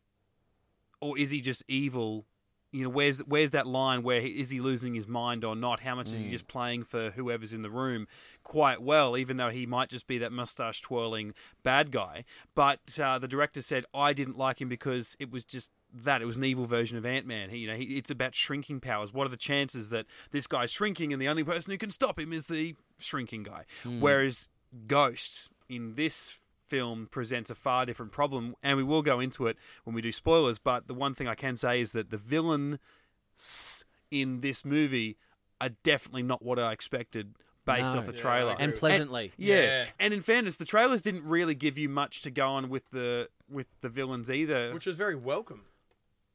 or 1.02 1.18
is 1.18 1.32
he 1.32 1.42
just 1.42 1.64
evil? 1.68 2.26
You 2.72 2.84
know, 2.86 2.90
where's 2.90 3.20
where's 3.20 3.52
that 3.52 3.68
line? 3.68 4.02
Where 4.02 4.22
he, 4.22 4.30
is 4.40 4.50
he 4.50 4.62
losing 4.62 4.94
his 4.94 5.08
mind 5.08 5.44
or 5.44 5.56
not? 5.56 5.82
How 5.82 5.96
much 5.96 6.08
is 6.08 6.22
he 6.22 6.28
Mm. 6.28 6.32
just 6.32 6.48
playing 6.48 6.84
for 6.84 7.12
whoever's 7.12 7.52
in 7.52 7.64
the 7.64 7.70
room 7.70 8.08
quite 8.44 8.82
well, 8.82 9.18
even 9.18 9.36
though 9.38 9.50
he 9.50 9.66
might 9.66 9.90
just 9.90 10.08
be 10.08 10.18
that 10.20 10.32
mustache 10.32 10.80
twirling 10.82 11.34
bad 11.64 11.92
guy? 11.92 12.24
But 12.56 12.98
uh, 12.98 13.20
the 13.20 13.28
director 13.28 13.62
said 13.62 13.84
I 13.94 14.14
didn't 14.14 14.38
like 14.38 14.62
him 14.62 14.70
because 14.70 15.18
it 15.20 15.30
was 15.32 15.44
just 15.44 15.72
that 15.94 16.22
it 16.22 16.26
was 16.26 16.38
an 16.38 16.46
evil 16.46 16.66
version 16.66 16.98
of 16.98 17.06
Ant 17.06 17.26
Man. 17.28 17.50
You 17.50 17.68
know, 17.68 17.76
he, 17.76 17.98
it's 17.98 18.10
about 18.10 18.34
shrinking 18.36 18.80
powers. 18.80 19.12
What 19.12 19.26
are 19.28 19.30
the 19.32 19.36
chances 19.36 19.90
that 19.90 20.06
this 20.32 20.48
guy's 20.48 20.72
shrinking 20.72 21.12
and 21.12 21.22
the 21.22 21.28
only 21.28 21.44
person 21.44 21.72
who 21.74 21.78
can 21.78 21.90
stop 21.90 22.18
him 22.18 22.32
is 22.32 22.46
the 22.46 22.76
shrinking 23.00 23.44
guy? 23.44 23.66
Whereas 24.00 24.48
Ghost 24.88 25.50
in 25.68 25.96
this 25.96 26.40
film 26.72 27.08
presents 27.12 27.50
a 27.50 27.56
far 27.56 27.86
different 27.86 28.12
problem, 28.14 28.56
and 28.64 28.78
we 28.78 28.84
will 28.84 29.02
go 29.02 29.20
into 29.20 29.46
it 29.48 29.58
when 29.84 29.94
we 29.94 30.02
do 30.02 30.12
spoilers. 30.12 30.58
But 30.58 30.88
the 30.88 30.94
one 30.94 31.14
thing 31.14 31.28
I 31.28 31.36
can 31.36 31.56
say 31.58 31.82
is 31.82 31.92
that 31.92 32.10
the 32.12 32.18
villains 32.18 33.86
in 34.10 34.42
this 34.42 34.64
movie 34.66 35.18
are 35.60 35.70
definitely 35.84 36.24
not 36.24 36.42
what 36.42 36.58
I 36.60 36.72
expected 36.72 37.36
based 37.66 37.94
No. 37.94 38.00
off 38.00 38.06
the 38.08 38.14
Yeah, 38.14 38.18
trailer. 38.22 38.52
agree 38.54 38.64
and 38.64 38.72
with 38.72 38.80
pleasantly. 38.80 39.32
Yeah. 39.38 39.56
Yeah. 39.62 39.86
and 40.00 40.14
in 40.14 40.22
fairness, 40.22 40.56
the 40.56 40.66
trailers 40.66 41.02
didn't 41.02 41.24
really 41.26 41.56
give 41.56 41.78
you 41.78 41.90
much 41.90 42.22
to 42.24 42.32
go 42.32 42.48
on 42.50 42.70
with 42.70 42.90
the 42.92 43.30
with 43.50 43.68
the 43.82 43.90
villains 43.90 44.32
either. 44.32 44.74
Which 44.74 44.86
was 44.86 44.96
very 44.96 45.16
welcome. 45.16 45.66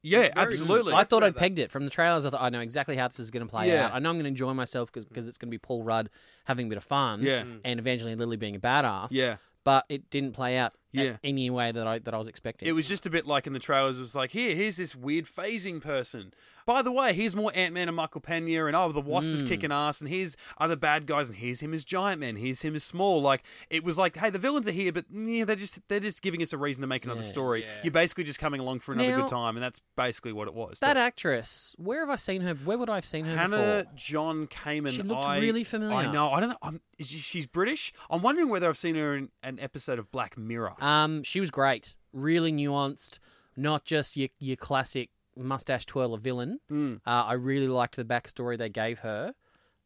yeah, 0.02 0.20
very 0.20 0.32
absolutely. 0.36 0.92
I 0.92 1.02
thought 1.04 1.24
I'd 1.24 1.34
pegged 1.34 1.58
it 1.58 1.70
from 1.70 1.84
the 1.84 1.90
trailers. 1.90 2.24
I 2.24 2.30
thought 2.30 2.42
I 2.42 2.50
know 2.50 2.60
exactly 2.60 2.96
how 2.96 3.08
this 3.08 3.18
is 3.18 3.30
going 3.32 3.44
to 3.44 3.50
play 3.50 3.68
Yeah. 3.68 3.86
out. 3.86 3.94
I 3.94 3.98
know 3.98 4.10
I'm 4.10 4.16
going 4.16 4.24
to 4.24 4.28
enjoy 4.28 4.52
myself 4.54 4.92
because 4.92 5.26
it's 5.26 5.38
going 5.38 5.48
to 5.48 5.50
be 5.50 5.58
Paul 5.58 5.82
Rudd 5.82 6.10
having 6.44 6.66
a 6.66 6.68
bit 6.68 6.78
of 6.78 6.84
fun. 6.84 7.22
Yeah. 7.22 7.42
and 7.64 7.80
Evangeline 7.80 8.18
Lilly 8.18 8.36
being 8.36 8.54
a 8.54 8.60
badass. 8.60 9.08
yeah, 9.10 9.36
but 9.66 9.84
it 9.88 10.08
didn't 10.10 10.32
play 10.32 10.56
out 10.56 10.72
Yeah. 10.92 11.16
any 11.24 11.50
way 11.50 11.72
that 11.72 11.86
I 11.86 11.98
that 11.98 12.14
I 12.14 12.18
was 12.18 12.28
expecting. 12.28 12.68
it 12.68 12.72
was 12.72 12.88
just 12.88 13.04
a 13.04 13.10
bit 13.10 13.26
like 13.26 13.46
in 13.46 13.52
the 13.52 13.58
trailers. 13.58 13.98
It 13.98 14.02
was 14.02 14.14
like, 14.14 14.30
here, 14.30 14.54
here's 14.54 14.76
this 14.76 14.94
weird 14.94 15.26
phasing 15.26 15.82
person. 15.82 16.32
By 16.66 16.82
the 16.82 16.90
way, 16.90 17.12
here's 17.14 17.36
more 17.36 17.52
Ant 17.54 17.72
Man 17.74 17.86
and 17.88 17.96
Michael 17.96 18.20
Pena, 18.20 18.66
and 18.66 18.74
oh, 18.74 18.90
the 18.90 19.00
Wasp 19.00 19.30
is 19.30 19.42
kicking 19.44 19.70
ass, 19.70 20.00
and 20.00 20.10
here's 20.10 20.36
other 20.58 20.74
bad 20.74 21.06
guys, 21.06 21.28
and 21.28 21.38
here's 21.38 21.60
him 21.60 21.72
as 21.72 21.84
Giant 21.84 22.20
Man, 22.20 22.34
here's 22.36 22.62
him 22.62 22.74
as 22.74 22.82
Small. 22.82 23.22
Like 23.22 23.44
it 23.70 23.84
was 23.84 23.96
like, 23.96 24.16
hey, 24.16 24.30
the 24.30 24.38
villains 24.40 24.66
are 24.66 24.72
here, 24.72 24.92
but 24.92 25.04
yeah, 25.10 25.44
they're 25.44 25.54
just 25.56 25.80
they're 25.88 26.00
just 26.00 26.22
giving 26.22 26.42
us 26.42 26.52
a 26.52 26.58
reason 26.58 26.80
to 26.82 26.88
make 26.88 27.04
another 27.04 27.20
Yeah. 27.22 27.26
story. 27.28 27.62
Yeah. 27.62 27.68
You're 27.84 27.92
basically 27.92 28.24
just 28.24 28.40
coming 28.40 28.60
along 28.60 28.80
for 28.80 28.92
another 28.92 29.10
Now- 29.10 29.20
good 29.22 29.30
time, 29.30 29.56
and 29.56 29.62
that's 29.62 29.80
basically 29.96 30.32
what 30.32 30.48
it 30.48 30.54
was. 30.54 30.80
that 30.80 30.96
actress. 30.96 31.74
Where 31.78 32.00
have 32.00 32.10
I 32.10 32.16
seen 32.16 32.40
her? 32.42 32.54
Where 32.54 32.76
would 32.76 32.90
I 32.90 32.96
have 32.96 33.04
seen 33.06 33.26
her 33.26 33.36
Hannah 33.36 33.84
before? 33.84 33.92
John 33.94 34.46
Kamen. 34.48 34.90
She 34.90 35.02
looked 35.02 35.24
I- 35.24 35.38
really 35.38 35.62
familiar. 35.64 36.08
I 36.08 36.12
know. 36.12 36.32
I 36.32 36.40
don't 36.40 36.48
know. 36.48 36.58
I'm, 36.62 36.80
she's 37.00 37.46
British. 37.46 37.92
I'm 38.10 38.22
wondering 38.22 38.48
whether 38.48 38.68
I've 38.68 38.76
seen 38.78 38.96
her 38.96 39.14
in 39.16 39.28
an 39.42 39.60
episode 39.60 40.00
of 40.00 40.10
Black 40.10 40.36
Mirror. 40.36 40.74
Um, 40.82 41.22
she 41.22 41.38
was 41.38 41.52
great. 41.52 41.96
Really 42.12 42.50
nuanced. 42.52 43.20
Not 43.56 43.84
just 43.84 44.16
your 44.18 44.28
your 44.38 44.56
classic 44.56 45.08
mustache 45.36 45.86
twirler 45.86 46.18
villain. 46.18 46.60
Mm. 46.70 46.96
Uh, 47.06 47.24
I 47.26 47.32
really 47.34 47.68
liked 47.68 47.96
the 47.96 48.04
backstory 48.04 48.56
they 48.58 48.68
gave 48.68 49.00
her. 49.00 49.34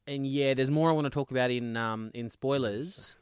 And 0.06 0.26
yeah, 0.26 0.54
there's 0.54 0.70
more 0.70 0.90
I 0.90 0.92
want 0.92 1.04
to 1.06 1.10
talk 1.10 1.30
about 1.30 1.50
in 1.50 1.76
um 1.76 2.10
in 2.14 2.28
spoilers, 2.28 3.16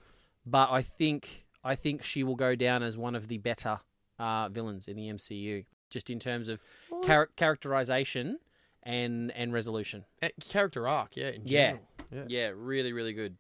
but 0.47 0.71
I 0.71 0.83
think 0.83 1.47
I 1.65 1.75
think 1.75 2.03
she 2.03 2.23
will 2.23 2.37
go 2.37 2.55
down 2.55 2.83
as 2.83 2.97
one 2.97 3.15
of 3.15 3.29
the 3.29 3.39
better 3.39 3.81
uh, 4.19 4.49
villains 4.49 4.89
in 4.89 4.97
the 4.97 5.09
MCU, 5.09 5.65
just 5.91 6.09
in 6.11 6.19
terms 6.19 6.49
of 6.49 6.61
char- 7.05 7.29
characterization 7.37 8.39
and 8.83 9.31
and 9.33 9.53
resolution. 9.53 10.05
Eh, 10.23 10.31
Character 10.41 10.87
arc, 10.89 11.17
yeah. 11.17 11.29
In 11.31 11.43
Yeah. 11.45 11.67
general. 11.67 11.85
Yeah. 12.11 12.25
Yeah, 12.29 12.53
really, 12.55 12.93
really 12.93 13.13
good. 13.13 13.37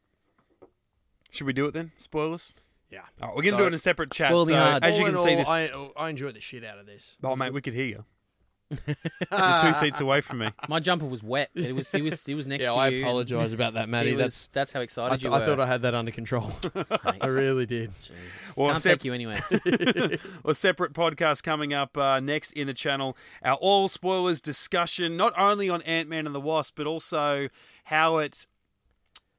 Should 1.31 1.47
we 1.47 1.53
do 1.53 1.67
it 1.67 1.73
then? 1.75 1.93
Spoilers. 1.97 2.55
Yeah. 2.91 3.03
Oh, 3.23 3.29
we're 3.35 3.43
gonna 3.43 3.53
So- 3.53 3.59
do 3.59 3.65
it 3.65 3.69
in 3.69 3.75
a 3.75 3.79
separate 3.79 4.11
chat. 4.11 4.31
Spoil 4.31 4.47
me 4.47 4.53
so 4.55 4.59
hard. 4.61 4.85
as 4.85 4.99
you 4.99 5.05
can 5.05 5.15
in 5.15 5.21
see, 5.21 5.31
all, 5.31 5.37
this. 5.37 5.49
I, 5.49 6.05
I 6.05 6.09
enjoyed 6.11 6.35
the 6.35 6.41
shit 6.41 6.65
out 6.65 6.79
of 6.79 6.87
this. 6.87 7.17
Oh 7.23 7.37
mate, 7.37 7.53
we 7.53 7.61
could 7.63 7.75
hear 7.75 7.87
you. 7.87 8.05
You're 8.71 9.61
two 9.63 9.75
seats 9.75 10.01
away 10.01 10.21
from 10.21 10.39
me. 10.39 10.49
My 10.69 10.79
jumper 10.81 11.07
was 11.07 11.23
wet. 11.23 11.51
It 11.55 11.75
was 11.75 11.93
it 11.95 12.03
was 12.03 12.29
it 12.29 12.35
was 12.35 12.47
next 12.47 12.65
yeah, 12.65 12.71
to 12.71 12.77
I 12.77 12.89
you. 12.89 12.97
and 12.99 13.05
apologise 13.05 13.53
about 13.53 13.75
that, 13.75 13.85
it 13.85 13.89
Matty. 13.89 14.15
was- 14.15 14.19
That's 14.23 14.47
that's 14.53 14.73
how 14.73 14.81
I, 14.81 14.83
excited 14.83 15.15
th- 15.21 15.23
you 15.25 15.31
were. 15.31 15.37
I 15.37 15.47
thought 15.47 15.61
I 15.61 15.67
had 15.67 15.83
that 15.83 15.95
under 15.95 16.11
control. 16.13 16.53
I 17.23 17.27
really 17.27 17.67
did. 17.67 17.91
Jesus. 18.01 18.17
Well, 18.57 18.71
Can't 18.73 18.83
sep- 18.83 18.99
take 19.01 19.05
you 19.05 19.15
anywhere. 19.15 19.43
a 20.45 20.55
separate 20.55 20.93
podcast 20.93 21.43
coming 21.43 21.73
up 21.73 21.97
uh, 21.97 22.21
next 22.21 22.53
in 22.53 22.67
the 22.67 22.75
channel. 22.75 23.17
Our 23.43 23.55
all 23.57 23.89
spoilers 23.89 24.41
discussion, 24.41 25.17
not 25.17 25.33
only 25.39 25.71
on 25.71 25.83
Ant 25.83 26.09
Man 26.09 26.27
and 26.27 26.35
the 26.35 26.41
Wasp, 26.41 26.75
but 26.77 26.87
also 26.87 27.49
how 27.85 28.19
it 28.19 28.47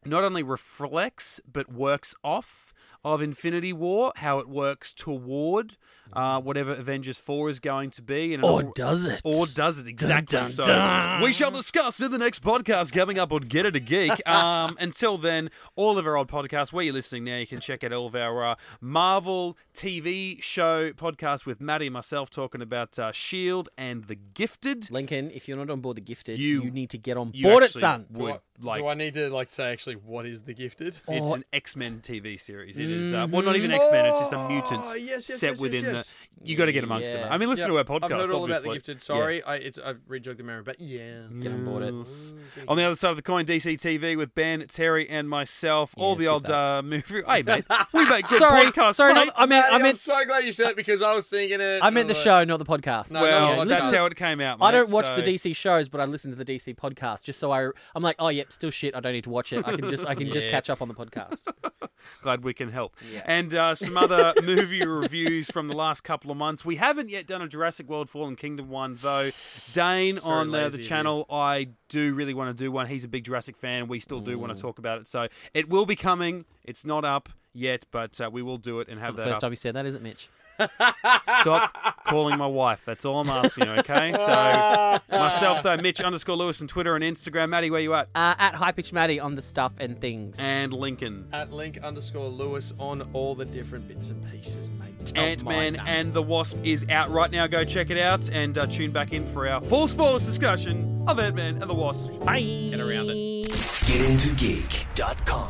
not 0.05 0.23
only 0.23 0.43
reflects 0.43 1.39
but 1.51 1.71
works 1.71 2.15
off 2.23 2.73
of 3.03 3.21
Infinity 3.21 3.71
War, 3.71 4.11
how 4.17 4.39
it 4.39 4.49
works 4.49 4.91
toward 4.91 5.77
uh, 6.11 6.41
whatever 6.41 6.71
Avengers 6.73 7.17
4 7.17 7.49
is 7.49 7.59
going 7.61 7.91
to 7.91 8.01
be. 8.01 8.33
And 8.33 8.43
it 8.43 8.47
all- 8.47 8.73
does 8.75 9.05
it? 9.05 9.21
Or 9.23 9.45
does 9.45 9.79
it 9.79 9.87
exactly? 9.87 10.37
dun, 10.37 10.47
so 10.49 10.63
dun. 10.63 11.21
we 11.21 11.31
shall 11.31 11.51
discuss 11.51 12.01
in 12.01 12.11
the 12.11 12.17
next 12.17 12.43
podcast 12.43 12.91
coming 12.91 13.17
up 13.17 13.31
on 13.31 13.43
Get 13.43 13.65
Into 13.65 13.79
Geek. 13.79 14.11
Um, 14.29 14.77
until 14.79 15.17
then, 15.17 15.49
all 15.75 15.97
of 15.97 16.05
our 16.05 16.15
old 16.15 16.27
podcasts 16.27 16.71
where 16.73 16.83
you're 16.83 16.93
listening 16.93 17.23
now, 17.23 17.37
you 17.37 17.47
can 17.47 17.59
check 17.59 17.83
out 17.83 17.91
all 17.93 18.05
of 18.07 18.15
our 18.15 18.45
uh, 18.45 18.55
Marvel 18.81 19.57
TV 19.73 20.41
show 20.41 20.91
podcast 20.91 21.45
with 21.45 21.59
Maddie 21.61 21.87
and 21.87 21.93
myself 21.93 22.29
talking 22.29 22.61
about 22.61 22.97
uh, 22.99 23.11
Shield 23.11 23.69
and 23.77 24.05
The 24.05 24.15
Gifted. 24.15 24.91
Lincoln, 24.91 25.31
if 25.31 25.47
you're 25.47 25.57
not 25.57 25.69
on 25.69 25.79
board 25.81 25.97
the 25.97 26.01
gifted, 26.01 26.37
You- 26.37 26.63
you, 26.63 26.71
need 26.71 26.89
to 26.91 26.97
get 26.97 27.17
on 27.17 27.31
board 27.31 27.63
it, 27.63 27.67
actually 27.67 27.81
son. 27.81 28.05
Do 28.11 28.27
I, 28.29 28.39
like 28.61 28.81
do 28.81 28.87
I 28.87 28.93
need 28.93 29.13
to 29.15 29.29
like 29.29 29.49
say 29.49 29.71
actually 29.71 29.88
what 29.95 30.25
is 30.25 30.43
the 30.43 30.53
gifted? 30.53 30.99
it's 31.07 31.27
Oh. 31.27 31.33
an 31.33 31.45
X 31.53 31.75
Men 31.75 31.99
TV 32.01 32.39
series. 32.39 32.77
It 32.77 32.89
is 32.89 33.13
uh, 33.13 33.27
well, 33.29 33.41
not 33.41 33.55
even 33.55 33.71
X 33.71 33.85
Men. 33.91 34.05
It's 34.05 34.19
just 34.19 34.33
a 34.33 34.37
Oh, 34.37 34.47
mutant 34.49 34.83
yes, 34.85 34.99
yes, 35.07 35.25
set 35.25 35.31
yes, 35.33 35.41
yes, 35.43 35.61
within 35.61 35.85
yes. 35.85 36.15
the. 36.39 36.47
You 36.49 36.55
got 36.55 36.65
to 36.65 36.71
get 36.71 36.83
amongst 36.85 37.11
Yeah. 37.13 37.23
them. 37.23 37.31
I 37.33 37.37
mean, 37.37 37.49
listen 37.49 37.69
Yep. 37.71 37.85
to 37.85 37.93
our 37.93 37.99
podcast. 37.99 38.05
I've 38.13 38.21
heard 38.21 38.31
all 38.31 38.45
about 38.45 38.61
the 38.63 38.69
obviously. 38.69 38.75
gifted. 38.75 39.01
Sorry, 39.01 39.43
I 39.43 39.55
it's 39.57 39.77
I've 39.79 39.99
rejogged 40.07 40.39
the 40.39 40.43
memory, 40.43 40.63
but 40.63 40.79
yeah. 40.79 41.23
Get 41.41 41.51
on 41.51 41.65
board 41.65 41.83
it. 41.83 41.93
Yes. 41.93 42.33
On 42.67 42.77
the 42.77 42.83
other 42.83 42.95
side 42.95 43.09
of 43.11 43.15
the 43.17 43.21
coin, 43.21 43.45
DC 43.45 43.73
TV 43.77 44.15
with 44.17 44.33
Ben, 44.35 44.65
Terry, 44.69 45.09
and 45.09 45.29
myself. 45.29 45.93
all 45.97 46.11
Yeah, 46.11 46.15
the 46.15 46.21
skip 46.21 46.31
old 46.31 46.45
that. 46.45 46.53
uh, 46.53 46.81
movie. 46.81 47.21
Hey, 47.27 47.43
mate, 47.43 47.65
we 47.93 48.07
make 48.09 48.27
good 48.27 48.39
Sorry, 48.39 48.65
podcasts. 48.71 48.95
sorry. 48.95 49.13
mate. 49.13 49.25
Not, 49.25 49.33
I 49.35 49.45
meant, 49.45 49.65
I 49.65 49.75
I'm 49.75 49.81
meant, 49.81 49.97
so 49.97 50.23
glad 50.25 50.45
you 50.45 50.51
said 50.51 50.69
it 50.71 50.75
because 50.77 51.01
I 51.01 51.13
was 51.13 51.27
thinking 51.27 51.59
it. 51.59 51.79
I 51.83 51.89
meant 51.89 52.07
the 52.07 52.13
show, 52.13 52.43
not 52.45 52.57
the 52.57 52.65
podcast. 52.65 53.11
No, 53.11 53.21
well, 53.23 53.55
no, 53.57 53.65
that's 53.65 53.81
podcast. 53.83 53.97
how 53.97 54.05
it 54.05 54.15
came 54.15 54.39
out. 54.41 54.59
I 54.61 54.71
don't 54.71 54.89
watch 54.89 55.07
so- 55.07 55.15
the 55.17 55.21
DC 55.23 55.55
shows, 55.55 55.89
but 55.89 55.99
I 55.99 56.05
listen 56.05 56.31
to 56.31 56.37
the 56.41 56.45
DC 56.45 56.73
podcast 56.75 57.23
just 57.23 57.39
so 57.39 57.51
I. 57.51 57.69
I'm 57.95 58.03
like, 58.03 58.15
oh, 58.19 58.29
yep, 58.29 58.53
still 58.53 58.71
shit. 58.71 58.95
I 58.95 58.99
don't 59.01 59.13
need 59.13 59.25
to 59.25 59.29
watch 59.29 59.51
it. 59.51 59.59
I 59.67 59.71
can 59.71 59.78
just, 59.87 60.05
I 60.07 60.15
can 60.15 60.31
just 60.31 60.47
Yeah. 60.47 60.51
catch 60.53 60.69
up 60.69 60.81
on 60.81 60.87
the 60.87 60.93
podcast. 60.95 61.47
Glad 62.23 62.43
we 62.43 62.53
can 62.53 62.71
help. 62.71 62.95
Yeah. 63.13 63.21
And 63.25 63.53
uh, 63.53 63.75
some 63.75 63.95
other 63.97 64.33
movie 64.43 64.85
reviews 64.85 65.49
from 65.51 65.67
the 65.67 65.75
last 65.75 66.01
couple 66.03 66.31
of 66.31 66.37
months. 66.37 66.65
We 66.65 66.77
haven't 66.77 67.09
yet 67.09 67.27
done 67.27 67.41
a 67.41 67.47
Jurassic 67.47 67.87
World 67.87 68.09
Fallen 68.09 68.35
Kingdom 68.35 68.69
one, 68.69 68.95
though. 68.99 69.31
Dane 69.73 70.17
on 70.19 70.49
uh, 70.49 70.51
lazy 70.51 70.61
the 70.61 70.65
of 70.65 70.79
you. 70.79 70.83
channel, 70.83 71.25
I 71.29 71.69
do 71.87 72.13
really 72.13 72.33
want 72.33 72.55
to 72.57 72.63
do 72.63 72.71
one. 72.71 72.87
He's 72.87 73.03
a 73.03 73.07
big 73.07 73.23
Jurassic 73.25 73.55
fan. 73.57 73.87
We 73.87 73.99
still 73.99 74.19
do 74.21 74.37
Mm. 74.37 74.41
want 74.41 74.55
to 74.55 74.61
talk 74.61 74.79
about 74.79 74.99
it. 74.99 75.07
So 75.07 75.27
it 75.53 75.69
will 75.69 75.85
be 75.85 75.95
coming. 75.95 76.45
It's 76.63 76.85
not 76.85 77.05
up 77.05 77.29
yet, 77.53 77.85
but 77.91 78.19
uh, 78.21 78.29
we 78.31 78.41
will 78.41 78.57
do 78.57 78.79
it 78.79 78.87
and 78.89 78.97
have 78.99 79.15
the 79.15 79.21
that 79.23 79.27
first 79.29 79.35
up. 79.37 79.41
time 79.41 79.51
you 79.51 79.55
said 79.57 79.75
that, 79.75 79.85
is 79.85 79.95
it, 79.95 80.01
Mitch? 80.01 80.29
Stop 81.41 82.03
calling 82.05 82.37
my 82.37 82.47
wife. 82.47 82.83
That's 82.85 83.05
all 83.05 83.19
I'm 83.19 83.29
asking 83.29 83.67
okay? 83.69 84.13
So 84.13 84.99
myself, 85.17 85.63
though, 85.63 85.77
Mitch 85.77 86.01
underscore 86.01 86.35
Lewis 86.35 86.61
on 86.61 86.67
Twitter 86.67 86.95
and 86.95 87.03
Instagram. 87.03 87.49
Maddie, 87.49 87.71
where 87.71 87.81
you 87.81 87.93
at? 87.93 88.09
Uh, 88.15 88.35
at 88.37 88.55
High 88.55 88.71
Pitch 88.71 88.93
Maddie 88.93 89.19
on 89.19 89.35
the 89.35 89.41
stuff 89.41 89.73
and 89.79 89.99
things. 89.99 90.37
And 90.39 90.73
Lincoln. 90.73 91.27
At 91.31 91.51
link 91.51 91.77
underscore 91.79 92.27
Lewis 92.27 92.73
on 92.79 93.07
all 93.13 93.35
the 93.35 93.45
different 93.45 93.87
bits 93.87 94.09
and 94.09 94.31
pieces, 94.31 94.69
mate. 94.79 95.13
Don't 95.13 95.17
Ant 95.17 95.45
Man 95.45 95.75
and 95.87 96.13
the 96.13 96.21
Wasp 96.21 96.63
is 96.65 96.85
out 96.89 97.09
right 97.09 97.31
now. 97.31 97.47
Go 97.47 97.63
check 97.63 97.89
it 97.89 97.97
out 97.97 98.27
and 98.29 98.57
uh, 98.57 98.65
tune 98.65 98.91
back 98.91 99.13
in 99.13 99.25
for 99.33 99.47
our 99.47 99.61
full 99.61 99.87
spoilers 99.87 100.25
discussion 100.25 101.05
of 101.07 101.19
Ant 101.19 101.35
Man 101.35 101.61
and 101.61 101.71
the 101.71 101.75
Wasp. 101.75 102.11
Bye. 102.25 102.41
Get 102.41 102.79
around 102.79 103.09
it. 103.09 103.49
GetIntoGeek.com. 103.49 105.49